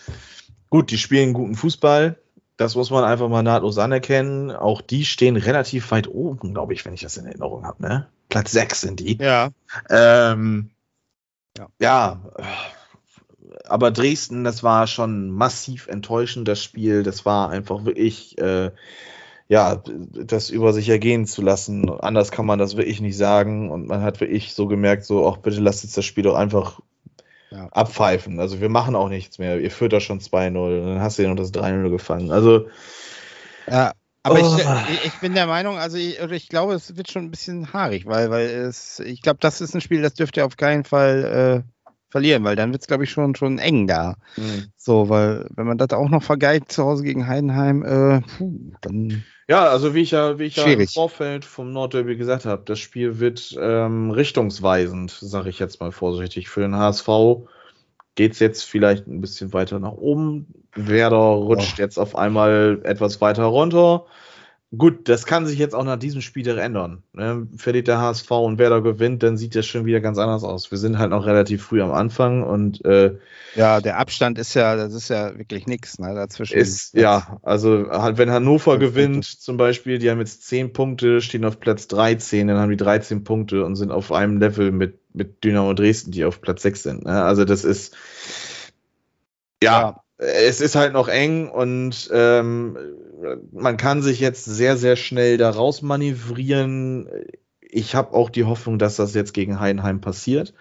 gut, 0.69 0.91
die 0.91 0.97
spielen 0.97 1.33
guten 1.33 1.55
Fußball. 1.55 2.17
Das 2.57 2.75
muss 2.75 2.89
man 2.89 3.03
einfach 3.03 3.29
mal 3.29 3.43
nahtlos 3.43 3.77
anerkennen. 3.77 4.51
Auch 4.51 4.81
die 4.81 5.05
stehen 5.05 5.37
relativ 5.37 5.91
weit 5.91 6.07
oben, 6.07 6.53
glaube 6.53 6.73
ich, 6.73 6.83
wenn 6.85 6.93
ich 6.93 7.01
das 7.01 7.17
in 7.17 7.25
Erinnerung 7.25 7.65
habe. 7.65 7.81
Ne? 7.83 8.07
Platz 8.29 8.51
6 8.51 8.81
sind 8.81 8.99
die. 8.99 9.17
Ja. 9.21 9.49
Ähm, 9.89 10.71
Ja. 11.57 11.67
ja. 11.79 12.21
aber 13.65 13.91
Dresden, 13.91 14.43
das 14.43 14.63
war 14.63 14.87
schon 14.87 15.29
massiv 15.29 15.87
enttäuschend, 15.87 16.47
das 16.47 16.63
Spiel. 16.63 17.03
Das 17.03 17.25
war 17.25 17.49
einfach 17.51 17.85
wirklich, 17.85 18.37
äh, 18.39 18.71
ja, 19.49 19.81
das 20.13 20.49
über 20.49 20.73
sich 20.73 20.89
ergehen 20.89 21.25
zu 21.25 21.41
lassen. 21.41 21.89
Anders 21.89 22.31
kann 22.31 22.45
man 22.45 22.59
das 22.59 22.75
wirklich 22.75 22.99
nicht 23.01 23.17
sagen. 23.17 23.71
Und 23.71 23.87
man 23.87 24.01
hat 24.01 24.19
wirklich 24.19 24.53
so 24.53 24.67
gemerkt, 24.67 25.05
so, 25.05 25.27
ach, 25.27 25.37
bitte 25.37 25.61
lasst 25.61 25.83
jetzt 25.83 25.97
das 25.97 26.05
Spiel 26.05 26.23
doch 26.23 26.35
einfach 26.35 26.81
Ja. 27.49 27.67
abpfeifen. 27.71 28.39
Also 28.39 28.59
wir 28.59 28.69
machen 28.69 28.95
auch 28.95 29.09
nichts 29.09 29.39
mehr. 29.39 29.59
Ihr 29.59 29.71
führt 29.71 29.93
da 29.93 29.99
schon 30.01 30.19
2-0 30.19 30.81
und 30.81 30.87
dann 30.87 31.01
hast 31.01 31.17
du 31.17 31.23
ja 31.23 31.29
noch 31.29 31.37
das 31.37 31.51
3-0 31.53 31.89
gefangen. 31.89 32.31
Also, 32.31 32.67
Ja, 33.69 33.93
aber 34.23 34.41
Oh. 34.41 34.57
ich, 34.89 35.05
ich, 35.05 35.19
bin 35.21 35.33
der 35.33 35.47
Meinung, 35.47 35.77
also 35.77 35.97
ich, 35.97 36.19
ich 36.19 36.49
glaube, 36.49 36.73
es 36.73 36.97
wird 36.97 37.09
schon 37.09 37.23
ein 37.23 37.31
bisschen 37.31 37.71
haarig, 37.71 38.05
weil, 38.05 38.29
weil 38.29 38.47
es, 38.47 38.99
ich 38.99 39.21
glaube, 39.21 39.39
das 39.39 39.61
ist 39.61 39.73
ein 39.73 39.81
Spiel, 39.81 40.01
das 40.01 40.15
dürft 40.15 40.35
ihr 40.35 40.45
auf 40.45 40.57
keinen 40.57 40.83
Fall 40.83 41.63
äh, 41.63 41.76
verlieren, 42.09 42.43
weil 42.43 42.55
dann 42.55 42.71
wird 42.71 42.81
es, 42.81 42.87
glaube 42.87 43.03
ich, 43.03 43.11
schon, 43.11 43.35
schon 43.35 43.59
eng 43.59 43.87
da. 43.87 44.15
So, 44.75 45.09
weil 45.09 45.47
wenn 45.55 45.67
man 45.67 45.77
das 45.77 45.89
auch 45.91 46.09
noch 46.09 46.23
vergeigt 46.23 46.71
zu 46.71 46.83
Hause 46.83 47.03
gegen 47.03 47.27
Heidenheim, 47.27 47.83
äh, 47.83 48.21
puh, 48.21 48.71
dann 48.81 49.23
Ja, 49.47 49.67
also 49.69 49.93
wie 49.93 50.01
ich 50.01 50.11
ja, 50.11 50.39
wie 50.39 50.45
ich 50.45 50.55
ja 50.55 50.65
im. 50.65 50.87
Vorfeld 50.87 51.45
vom 51.45 51.71
Nordderby 51.71 52.17
gesagt 52.17 52.45
habe, 52.45 52.63
das 52.65 52.79
Spiel 52.79 53.19
wird 53.19 53.55
ähm, 53.59 54.11
richtungsweisend, 54.11 55.11
sage 55.11 55.49
ich 55.49 55.59
jetzt 55.59 55.79
mal 55.79 55.91
vorsichtig. 55.91 56.49
Für 56.49 56.61
den 56.61 56.75
HSV 56.75 57.07
geht 58.15 58.33
es 58.33 58.39
jetzt 58.39 58.63
vielleicht 58.63 59.07
ein 59.07 59.21
bisschen 59.21 59.53
weiter 59.53 59.79
nach 59.79 59.93
oben. 59.93 60.47
Werder 60.73 61.17
rutscht 61.17 61.79
jetzt 61.79 61.97
auf 61.97 62.15
einmal 62.15 62.81
etwas 62.83 63.21
weiter 63.21 63.45
runter. 63.45 64.05
Gut, 64.75 65.07
das 65.07 65.25
kann 65.25 65.45
sich 65.47 65.57
jetzt 65.57 65.73
auch 65.73 65.85
nach 65.85 65.97
diesem 65.97 66.19
Spiel 66.19 66.45
ändern. 66.57 67.01
Ne? 67.13 67.47
Verliert 67.55 67.87
der 67.87 68.01
HSV 68.01 68.29
und 68.31 68.57
Werder 68.57 68.81
gewinnt, 68.81 69.23
dann 69.23 69.37
sieht 69.37 69.55
das 69.55 69.65
schon 69.65 69.85
wieder 69.85 70.01
ganz 70.01 70.17
anders 70.17 70.43
aus. 70.43 70.71
Wir 70.71 70.77
sind 70.77 70.97
halt 70.97 71.11
noch 71.11 71.25
relativ 71.25 71.63
früh 71.63 71.81
am 71.81 71.93
Anfang 71.93 72.43
und 72.43 72.83
äh, 72.83 73.17
ja, 73.55 73.79
der 73.79 73.97
Abstand 73.97 74.37
ist 74.37 74.55
ja, 74.55 74.75
das 74.75 74.93
ist 74.93 75.07
ja 75.07 75.37
wirklich 75.37 75.67
nichts, 75.67 75.99
ne, 75.99 76.13
dazwischen. 76.13 76.57
ist, 76.57 76.93
ja, 76.95 77.39
also 77.43 77.87
halt, 77.89 78.17
wenn 78.17 78.29
Hannover 78.29 78.77
gewinnt, 78.77 79.23
zum 79.23 79.55
Beispiel, 79.55 79.99
die 79.99 80.11
haben 80.11 80.19
jetzt 80.19 80.45
10 80.47 80.73
Punkte, 80.73 81.21
stehen 81.21 81.45
auf 81.45 81.61
Platz 81.61 81.87
13, 81.87 82.49
dann 82.49 82.57
haben 82.57 82.69
die 82.69 82.75
13 82.75 83.23
Punkte 83.23 83.63
und 83.63 83.77
sind 83.77 83.91
auf 83.91 84.11
einem 84.11 84.37
Level 84.37 84.73
mit, 84.73 84.99
mit 85.13 85.45
Dynamo 85.45 85.75
Dresden, 85.75 86.11
die 86.11 86.25
auf 86.25 86.41
Platz 86.41 86.61
6 86.63 86.83
sind. 86.83 87.05
Ne? 87.05 87.23
Also 87.23 87.45
das 87.45 87.63
ist, 87.63 87.95
ja, 89.63 90.03
es 90.17 90.59
ist 90.59 90.75
halt 90.75 90.91
noch 90.91 91.07
eng 91.07 91.47
und 91.47 92.09
ähm, 92.11 92.77
man 93.51 93.77
kann 93.77 94.01
sich 94.01 94.19
jetzt 94.19 94.45
sehr, 94.45 94.77
sehr 94.77 94.95
schnell 94.95 95.37
da 95.37 95.49
raus 95.49 95.81
manövrieren. 95.81 97.09
Ich 97.61 97.95
habe 97.95 98.13
auch 98.13 98.29
die 98.29 98.45
Hoffnung, 98.45 98.79
dass 98.79 98.95
das 98.95 99.13
jetzt 99.13 99.33
gegen 99.33 99.59
Heidenheim 99.59 100.01
passiert. 100.01 100.53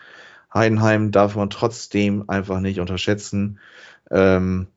Heidenheim 0.52 1.12
darf 1.12 1.36
man 1.36 1.50
trotzdem 1.50 2.28
einfach 2.28 2.60
nicht 2.60 2.80
unterschätzen. 2.80 3.58
Ähm, 4.10 4.68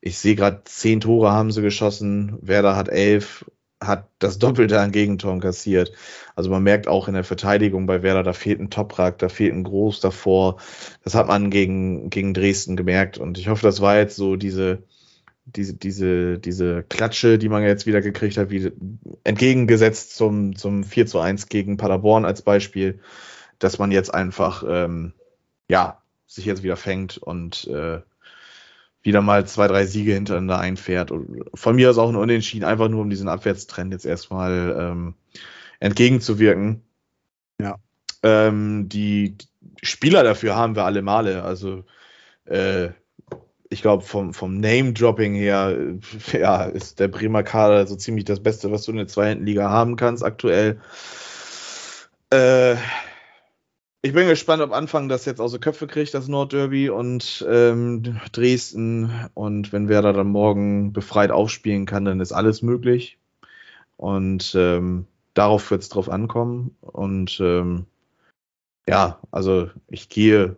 ich 0.00 0.18
sehe 0.18 0.36
gerade, 0.36 0.62
zehn 0.64 1.00
Tore 1.00 1.32
haben 1.32 1.50
sie 1.50 1.62
geschossen, 1.62 2.38
Werder 2.40 2.76
hat 2.76 2.88
elf, 2.88 3.44
hat 3.80 4.08
das 4.18 4.38
Doppelte 4.38 4.80
an 4.80 4.92
Gegentoren 4.92 5.40
kassiert. 5.40 5.92
Also 6.36 6.50
man 6.50 6.62
merkt 6.62 6.86
auch 6.88 7.08
in 7.08 7.14
der 7.14 7.24
Verteidigung 7.24 7.86
bei 7.86 8.02
Werder, 8.02 8.22
da 8.22 8.32
fehlt 8.32 8.60
ein 8.60 8.70
Toprak, 8.70 9.18
da 9.18 9.28
fehlt 9.28 9.52
ein 9.52 9.64
Groß 9.64 10.00
davor. 10.00 10.58
Das 11.02 11.14
hat 11.14 11.26
man 11.26 11.50
gegen, 11.50 12.08
gegen 12.10 12.34
Dresden 12.34 12.76
gemerkt. 12.76 13.18
Und 13.18 13.38
ich 13.38 13.48
hoffe, 13.48 13.66
das 13.66 13.80
war 13.80 13.96
jetzt 13.96 14.16
so 14.16 14.36
diese, 14.36 14.84
diese, 15.46 15.74
diese, 15.74 16.38
diese 16.38 16.82
Klatsche, 16.82 17.38
die 17.38 17.48
man 17.48 17.62
jetzt 17.62 17.86
wieder 17.86 18.02
gekriegt 18.02 18.36
hat, 18.36 18.50
wie 18.50 18.72
entgegengesetzt 19.24 20.16
zum, 20.16 20.56
zum 20.56 20.84
4 20.84 21.06
zu 21.06 21.20
1 21.20 21.48
gegen 21.48 21.76
Paderborn 21.76 22.24
als 22.24 22.42
Beispiel, 22.42 23.00
dass 23.58 23.78
man 23.78 23.92
jetzt 23.92 24.12
einfach, 24.12 24.64
ähm, 24.68 25.12
ja, 25.68 26.02
sich 26.26 26.44
jetzt 26.44 26.64
wieder 26.64 26.76
fängt 26.76 27.16
und 27.18 27.66
äh, 27.68 28.00
wieder 29.02 29.22
mal 29.22 29.46
zwei, 29.46 29.68
drei 29.68 29.86
Siege 29.86 30.14
hintereinander 30.14 30.58
einfährt. 30.58 31.12
Und 31.12 31.44
von 31.54 31.76
mir 31.76 31.90
aus 31.90 31.98
auch 31.98 32.08
ein 32.08 32.16
Unentschieden, 32.16 32.64
einfach 32.64 32.88
nur 32.88 33.02
um 33.02 33.10
diesen 33.10 33.28
Abwärtstrend 33.28 33.92
jetzt 33.92 34.04
erstmal 34.04 34.76
ähm, 34.76 35.14
entgegenzuwirken. 35.78 36.82
Ja. 37.60 37.76
Ähm, 38.24 38.88
die 38.88 39.36
Spieler 39.80 40.24
dafür 40.24 40.56
haben 40.56 40.74
wir 40.74 40.84
alle 40.84 41.02
Male. 41.02 41.44
Also 41.44 41.84
äh, 42.46 42.88
ich 43.70 43.82
glaube, 43.82 44.04
vom, 44.04 44.32
vom 44.32 44.58
Name-Dropping 44.60 45.34
her, 45.34 45.76
äh, 46.32 46.40
ja, 46.40 46.64
ist 46.64 47.00
der 47.00 47.08
Bremer 47.08 47.42
Kader 47.42 47.86
so 47.86 47.96
ziemlich 47.96 48.24
das 48.24 48.42
Beste, 48.42 48.70
was 48.70 48.82
du 48.82 48.92
in 48.92 48.98
der 48.98 49.08
zweiten 49.08 49.44
Liga 49.44 49.70
haben 49.70 49.96
kannst 49.96 50.24
aktuell. 50.24 50.80
Äh, 52.32 52.76
ich 54.02 54.12
bin 54.12 54.28
gespannt, 54.28 54.62
ob 54.62 54.72
Anfang 54.72 55.08
das 55.08 55.24
jetzt 55.24 55.40
aus 55.40 55.52
den 55.52 55.60
Köpfe 55.60 55.86
kriegt, 55.88 56.14
das 56.14 56.28
Nordderby 56.28 56.90
und 56.90 57.44
ähm, 57.48 58.20
Dresden. 58.32 59.10
Und 59.34 59.72
wenn 59.72 59.88
Werder 59.88 60.12
dann 60.12 60.28
morgen 60.28 60.92
befreit 60.92 61.32
aufspielen 61.32 61.86
kann, 61.86 62.04
dann 62.04 62.20
ist 62.20 62.32
alles 62.32 62.62
möglich. 62.62 63.18
Und 63.96 64.54
ähm, 64.56 65.06
darauf 65.34 65.70
wird 65.70 65.82
es 65.82 65.88
drauf 65.88 66.08
ankommen. 66.08 66.76
Und 66.82 67.40
ähm, 67.40 67.86
ja, 68.88 69.18
also 69.32 69.70
ich 69.88 70.08
gehe, 70.08 70.56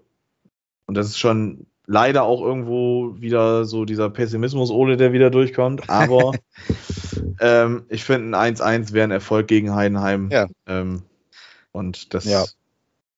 und 0.87 0.97
das 0.97 1.07
ist 1.07 1.19
schon 1.19 1.67
leider 1.91 2.23
auch 2.25 2.43
irgendwo 2.43 3.17
wieder 3.19 3.65
so 3.65 3.85
dieser 3.87 4.11
Pessimismus, 4.11 4.71
Ole, 4.71 4.97
der 4.99 5.13
wieder 5.13 5.31
durchkommt. 5.31 5.89
Aber 5.89 6.33
ähm, 7.41 7.87
ich 7.89 8.05
finde, 8.05 8.39
ein 8.39 8.55
1-1 8.57 8.93
wäre 8.93 9.05
ein 9.09 9.11
Erfolg 9.11 9.49
gegen 9.49 9.75
Heidenheim. 9.75 10.29
Ja. 10.31 10.47
Ähm, 10.67 11.03
und 11.73 12.13
das 12.13 12.27
Ja. 12.27 12.45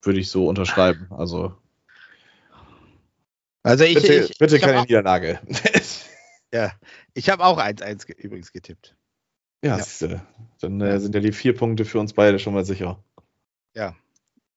würde 0.03 0.21
ich 0.21 0.31
so 0.31 0.47
unterschreiben. 0.49 1.09
Also 1.11 1.53
Also 3.65 3.85
ich, 3.85 3.95
bitte, 3.95 4.15
ich, 4.15 4.39
bitte 4.39 4.57
ich 4.57 4.63
habe 4.63 4.73
keine 4.73 4.83
auch, 4.83 4.87
Niederlage. 4.87 5.41
ja, 6.55 6.73
ich 7.15 7.29
hab 7.29 7.41
auch 7.41 7.59
1-1 7.59 8.07
ge- 8.07 8.17
übrigens 8.17 8.53
getippt. 8.53 8.95
ja, 9.65 9.77
Ja. 9.77 9.83
siehste, 9.83 10.23
dann 10.61 10.81
äh, 10.81 11.01
sind 11.01 11.15
ja 11.15 11.21
die 11.21 11.33
vier 11.33 11.57
Punkte 11.57 11.85
für 11.85 11.99
uns 11.99 12.13
beide 12.13 12.39
schon 12.39 12.55
mal 12.55 12.65
sicher. 12.65 13.03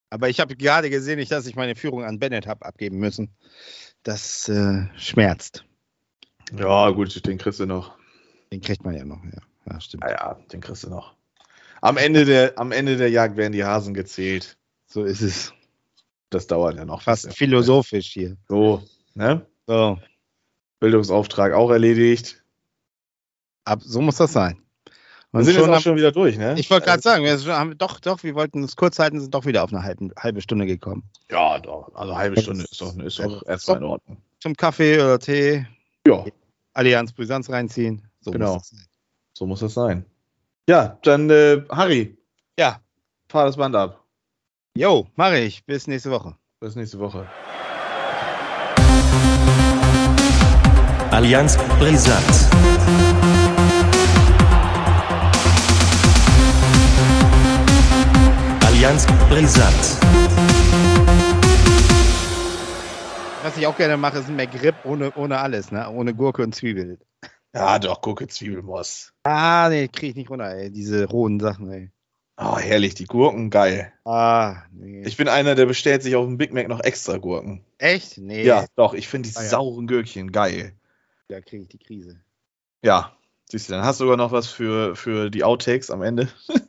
Aber 0.09 0.29
ich 0.29 0.39
habe 0.39 0.55
gerade 0.55 0.91
gesehen, 0.91 1.17
nicht, 1.17 1.31
dass 1.31 1.47
ich 1.47 1.55
meine 1.55 1.75
Führung 1.75 2.03
an 2.03 2.19
Bennett 2.19 2.45
habe 2.45 2.67
abgeben 2.67 2.99
müssen. 2.99 3.35
Das 4.03 4.49
äh, 4.49 4.85
schmerzt. 4.97 5.65
Ja, 6.51 6.89
gut, 6.91 7.25
den 7.25 7.37
kriegst 7.37 7.59
du 7.59 7.65
noch. 7.65 7.97
Den 8.51 8.61
kriegt 8.61 8.83
man 8.83 8.95
ja 8.95 9.05
noch. 9.05 9.23
Ja, 9.23 9.41
ja 9.71 9.81
stimmt. 9.81 10.03
Ja, 10.03 10.11
ja, 10.11 10.33
den 10.51 10.61
kriegst 10.61 10.83
du 10.83 10.89
noch. 10.89 11.15
Am 11.81 11.97
Ende 11.97 12.25
der, 12.25 12.57
am 12.57 12.71
Ende 12.71 12.97
der 12.97 13.09
Jagd 13.09 13.37
werden 13.37 13.53
die 13.53 13.63
Hasen 13.63 13.93
gezählt. 13.93 14.57
So 14.87 15.03
ist 15.03 15.21
es. 15.21 15.53
Das 16.29 16.47
dauert 16.47 16.77
ja 16.77 16.85
noch. 16.85 17.01
Fast 17.01 17.33
philosophisch 17.33 18.11
hier. 18.11 18.37
So, 18.47 18.83
ne? 19.13 19.45
So, 19.67 19.99
Bildungsauftrag 20.79 21.53
auch 21.53 21.71
erledigt. 21.71 22.43
ab, 23.65 23.81
so 23.81 24.01
muss 24.01 24.17
das 24.17 24.33
sein. 24.33 24.62
Wir 25.39 25.43
sind 25.45 25.53
jetzt 25.55 25.61
schon 25.63 25.71
auch 25.71 25.77
am- 25.77 25.81
schon 25.81 25.95
wieder 25.97 26.11
durch, 26.11 26.37
ne? 26.37 26.55
ich 26.59 26.69
wollte 26.69 26.85
gerade 26.85 27.01
sagen, 27.01 27.23
wir 27.23 27.57
haben, 27.57 27.77
doch, 27.77 27.99
doch, 27.99 28.21
wir 28.23 28.35
wollten 28.35 28.63
es 28.63 28.75
kurz 28.75 28.99
halten, 28.99 29.19
sind 29.19 29.33
doch 29.33 29.45
wieder 29.45 29.63
auf 29.63 29.73
eine 29.73 29.81
halbe, 29.83 30.09
halbe 30.17 30.41
Stunde 30.41 30.65
gekommen. 30.67 31.03
Ja, 31.31 31.57
doch. 31.59 31.91
Also 31.95 32.15
halbe 32.15 32.39
Stunde 32.39 32.63
ist- 32.63 32.79
doch, 32.79 32.95
ist 32.99 33.19
doch 33.19 33.45
erstmal 33.47 33.77
in 33.77 33.83
Ordnung. 33.83 34.17
Zum 34.39 34.55
Kaffee 34.55 34.95
oder 34.99 35.17
Tee, 35.19 35.65
Ja, 36.07 36.23
Allianz 36.73 37.13
Brisanz 37.13 37.49
reinziehen. 37.49 38.07
So 38.21 38.31
Genau. 38.31 38.53
muss 38.55 38.69
das 38.69 38.77
sein. 38.79 38.87
so 39.33 39.45
muss 39.47 39.59
das 39.61 39.73
sein. 39.73 40.05
Ja, 40.69 40.97
dann, 41.03 41.29
äh, 41.29 41.63
Harry, 41.69 42.17
Ja, 42.59 42.79
fahr 43.27 43.45
das 43.47 43.57
Band 43.57 43.75
ab. 43.75 44.03
Jo, 44.77 45.07
mache 45.15 45.39
ich. 45.39 45.65
Bis 45.65 45.87
nächste 45.87 46.11
Woche. 46.11 46.35
Bis 46.59 46.75
nächste 46.75 46.99
Woche. 46.99 47.27
Allianz 51.11 51.57
Brisant. 51.79 52.23
Allianz 58.83 59.07
Brisant. 59.29 59.97
Was 63.41 63.55
ich 63.55 63.65
auch 63.65 63.77
gerne 63.77 63.95
mache, 63.95 64.17
ist 64.19 64.27
ein 64.27 64.35
McRib 64.35 64.75
ohne, 64.83 65.13
ohne 65.15 65.37
alles, 65.39 65.71
ne? 65.71 65.89
Ohne 65.89 66.13
Gurke 66.13 66.43
und 66.43 66.53
Zwiebel. 66.53 66.99
Ja, 67.55 67.79
doch, 67.79 68.01
Gurke, 68.01 68.27
Zwiebelmoss. 68.27 69.13
Ah, 69.23 69.69
nee, 69.69 69.87
kriege 69.87 70.07
ich 70.07 70.15
nicht 70.17 70.29
runter, 70.29 70.53
ey. 70.53 70.69
Diese 70.69 71.05
rohen 71.05 71.39
Sachen, 71.39 71.71
ey. 71.71 71.91
Oh, 72.35 72.57
herrlich, 72.57 72.93
die 72.93 73.05
Gurken, 73.05 73.49
geil. 73.49 73.93
Ah, 74.03 74.63
nee. 74.73 75.03
Ich 75.05 75.15
bin 75.15 75.29
einer, 75.29 75.55
der 75.55 75.65
bestellt 75.65 76.03
sich 76.03 76.17
auf 76.17 76.25
dem 76.25 76.37
Big 76.37 76.51
Mac 76.51 76.67
noch 76.67 76.81
extra 76.81 77.15
Gurken. 77.19 77.63
Echt? 77.77 78.17
Nee. 78.17 78.43
Ja, 78.43 78.65
doch, 78.75 78.93
ich 78.93 79.07
finde 79.07 79.29
die 79.29 79.35
Ah, 79.37 79.43
ja. 79.43 79.47
sauren 79.47 79.87
Gürkchen 79.87 80.33
geil. 80.33 80.73
Da 81.29 81.39
kriege 81.39 81.63
ich 81.63 81.69
die 81.69 81.79
Krise. 81.79 82.19
Ja, 82.83 83.13
siehst 83.49 83.69
du, 83.69 83.75
dann 83.75 83.85
hast 83.85 84.01
du 84.01 84.03
sogar 84.03 84.17
noch 84.17 84.33
was 84.33 84.47
für, 84.47 84.97
für 84.97 85.29
die 85.29 85.45
Outtakes 85.45 85.89
am 85.89 86.01
Ende. 86.01 86.27